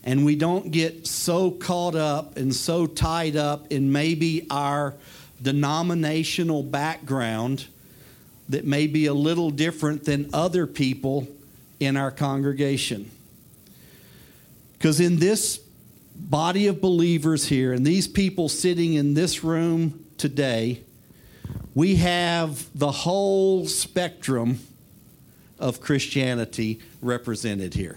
and 0.05 0.25
we 0.25 0.37
don't 0.37 0.71
get 0.71 1.09
so 1.09 1.51
caught 1.51 1.97
up 1.97 2.37
and 2.37 2.55
so 2.55 2.87
tied 2.87 3.35
up 3.35 3.73
in 3.73 3.91
maybe 3.91 4.47
our 4.49 4.95
denominational 5.43 6.63
background 6.63 7.67
that 8.49 8.65
may 8.65 8.87
be 8.87 9.07
a 9.07 9.15
little 9.15 9.51
different 9.51 10.05
than 10.05 10.31
other 10.33 10.69
people 10.69 11.27
in 11.81 11.97
our 11.97 12.13
congregation. 12.13 13.11
Because 14.79 15.01
in 15.01 15.17
this 15.17 15.59
body 16.15 16.67
of 16.67 16.81
believers 16.81 17.47
here, 17.47 17.73
and 17.73 17.87
these 17.87 18.09
people 18.09 18.49
sitting 18.49 18.95
in 18.95 19.15
this 19.15 19.45
room 19.45 20.05
today, 20.19 20.83
we 21.75 21.97
have 21.97 22.67
the 22.79 22.91
whole 22.91 23.67
spectrum 23.67 24.61
of 25.59 25.81
Christianity 25.81 26.81
represented 27.01 27.75
here. 27.75 27.97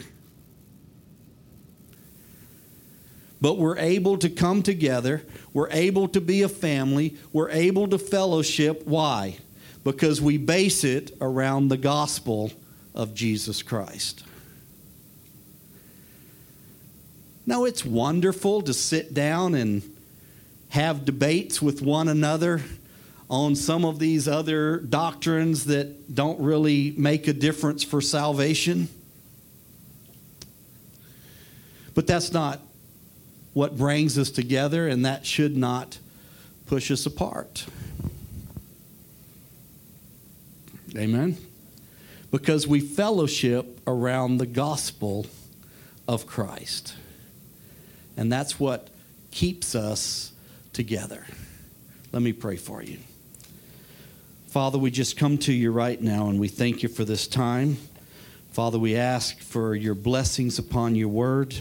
but 3.42 3.58
we're 3.58 3.78
able 3.78 4.18
to 4.18 4.30
come 4.30 4.62
together. 4.62 5.24
We're 5.54 5.70
able 5.72 6.08
to 6.10 6.22
be 6.22 6.42
a 6.42 6.50
family. 6.50 7.18
We're 7.32 7.50
able 7.50 7.88
to 7.90 7.98
fellowship. 7.98 8.86
Why? 8.86 9.38
Because 9.84 10.22
we 10.22 10.38
base 10.38 10.84
it 10.84 11.16
around 11.22 11.70
the 11.70 11.78
gospel 11.78 12.52
of 12.94 13.14
Jesus 13.14 13.64
Christ. 13.64 14.24
Now, 17.50 17.64
it's 17.64 17.84
wonderful 17.84 18.62
to 18.62 18.76
sit 18.76 19.16
down 19.16 19.56
and 19.56 19.82
have 20.70 21.04
debates 21.04 21.60
with 21.60 21.82
one 21.82 22.08
another 22.08 22.62
on 23.28 23.56
some 23.56 23.86
of 23.86 23.98
these 23.98 24.28
other 24.28 24.78
doctrines 24.78 25.66
that 25.66 26.14
don't 26.14 26.40
really 26.40 26.94
make 26.96 27.28
a 27.28 27.34
difference 27.34 27.84
for 27.84 28.02
salvation. 28.02 28.88
But 31.96 32.06
that's 32.06 32.32
not 32.32 32.60
what 33.54 33.76
brings 33.76 34.20
us 34.20 34.30
together, 34.30 34.88
and 34.88 35.04
that 35.08 35.26
should 35.26 35.58
not 35.58 35.98
push 36.68 36.92
us 36.92 37.08
apart. 37.08 37.66
Amen? 40.96 41.36
Because 42.30 42.68
we 42.68 42.80
fellowship 42.80 43.80
around 43.88 44.38
the 44.38 44.46
gospel 44.46 45.26
of 46.08 46.28
Christ. 46.28 46.94
And 48.20 48.30
that's 48.30 48.60
what 48.60 48.90
keeps 49.32 49.76
us 49.76 50.34
together. 50.74 51.26
Let 52.12 52.22
me 52.22 52.34
pray 52.34 52.58
for 52.58 52.84
you. 52.84 52.98
Father, 54.50 54.78
we 54.78 54.92
just 54.92 55.16
come 55.16 55.38
to 55.38 55.54
you 55.54 55.72
right 55.72 56.02
now 56.02 56.28
and 56.28 56.38
we 56.38 56.50
thank 56.50 56.84
you 56.84 56.90
for 56.90 57.06
this 57.06 57.28
time. 57.28 57.78
Father, 58.52 58.78
we 58.78 58.98
ask 58.98 59.40
for 59.40 59.74
your 59.74 59.96
blessings 59.96 60.60
upon 60.60 60.96
your 60.96 61.08
word. 61.08 61.56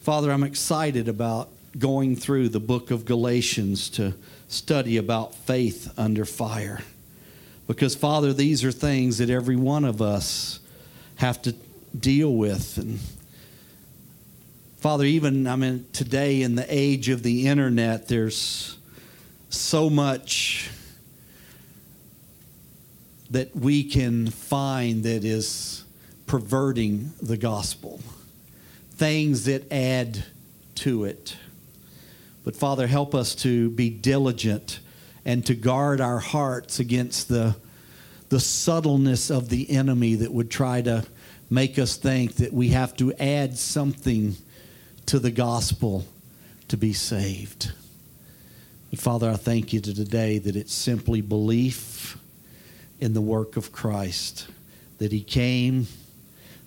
Father, 0.00 0.32
I'm 0.32 0.42
excited 0.42 1.06
about 1.06 1.50
going 1.78 2.16
through 2.16 2.48
the 2.48 2.60
book 2.60 2.90
of 2.90 3.04
Galatians 3.04 3.90
to 3.90 4.14
study 4.48 4.96
about 4.96 5.34
faith 5.34 5.92
under 5.98 6.24
fire. 6.24 6.80
Because, 7.66 7.94
Father, 7.94 8.32
these 8.32 8.64
are 8.64 8.72
things 8.72 9.18
that 9.18 9.28
every 9.28 9.56
one 9.56 9.84
of 9.84 10.00
us 10.00 10.60
have 11.16 11.42
to 11.42 11.54
deal 11.94 12.34
with. 12.34 12.78
And, 12.78 13.00
Father, 14.88 15.04
even, 15.04 15.46
I 15.46 15.54
mean, 15.56 15.84
today 15.92 16.40
in 16.40 16.54
the 16.54 16.64
age 16.66 17.10
of 17.10 17.22
the 17.22 17.46
internet, 17.46 18.08
there's 18.08 18.78
so 19.50 19.90
much 19.90 20.70
that 23.28 23.54
we 23.54 23.84
can 23.84 24.28
find 24.28 25.02
that 25.02 25.24
is 25.26 25.84
perverting 26.26 27.12
the 27.20 27.36
gospel, 27.36 28.00
things 28.92 29.44
that 29.44 29.70
add 29.70 30.24
to 30.76 31.04
it. 31.04 31.36
But 32.42 32.56
Father, 32.56 32.86
help 32.86 33.14
us 33.14 33.34
to 33.34 33.68
be 33.68 33.90
diligent 33.90 34.80
and 35.22 35.44
to 35.44 35.54
guard 35.54 36.00
our 36.00 36.18
hearts 36.18 36.80
against 36.80 37.28
the, 37.28 37.56
the 38.30 38.40
subtleness 38.40 39.30
of 39.30 39.50
the 39.50 39.70
enemy 39.70 40.14
that 40.14 40.32
would 40.32 40.50
try 40.50 40.80
to 40.80 41.04
make 41.50 41.78
us 41.78 41.98
think 41.98 42.36
that 42.36 42.54
we 42.54 42.68
have 42.70 42.96
to 42.96 43.12
add 43.20 43.58
something 43.58 44.34
to 45.08 45.18
the 45.18 45.30
gospel 45.30 46.04
to 46.68 46.76
be 46.76 46.92
saved. 46.92 47.72
Father, 48.96 49.30
I 49.30 49.36
thank 49.36 49.72
you 49.72 49.80
today 49.80 50.38
that 50.38 50.56
it's 50.56 50.72
simply 50.72 51.20
belief 51.20 52.16
in 53.00 53.12
the 53.12 53.20
work 53.20 53.56
of 53.56 53.72
Christ, 53.72 54.48
that 54.98 55.12
he 55.12 55.22
came, 55.22 55.86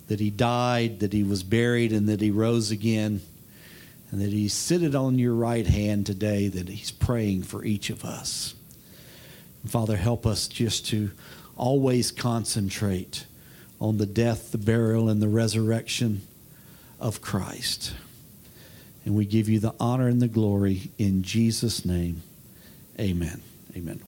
that 0.07 0.19
he 0.19 0.29
died, 0.29 0.99
that 0.99 1.13
he 1.13 1.23
was 1.23 1.43
buried, 1.43 1.91
and 1.91 2.07
that 2.09 2.21
he 2.21 2.31
rose 2.31 2.69
again 2.71 3.21
and 4.11 4.19
that 4.19 4.31
He's 4.31 4.53
seated 4.53 4.93
on 4.93 5.17
your 5.17 5.33
right 5.33 5.65
hand 5.65 6.05
today, 6.05 6.49
that 6.49 6.67
He's 6.67 6.91
praying 6.91 7.43
for 7.43 7.63
each 7.63 7.89
of 7.89 8.03
us. 8.03 8.53
And 9.63 9.71
Father, 9.71 9.95
help 9.95 10.25
us 10.25 10.47
just 10.47 10.85
to 10.87 11.11
always 11.55 12.11
concentrate 12.11 13.25
on 13.79 13.97
the 13.97 14.05
death, 14.05 14.51
the 14.51 14.57
burial, 14.57 15.07
and 15.07 15.21
the 15.21 15.29
resurrection 15.29 16.21
of 16.99 17.21
Christ. 17.21 17.93
And 19.05 19.15
we 19.15 19.25
give 19.25 19.49
you 19.49 19.59
the 19.59 19.73
honor 19.79 20.07
and 20.07 20.21
the 20.21 20.27
glory 20.27 20.91
in 20.97 21.23
Jesus' 21.23 21.85
name. 21.85 22.21
Amen. 22.99 23.41
Amen. 23.75 23.99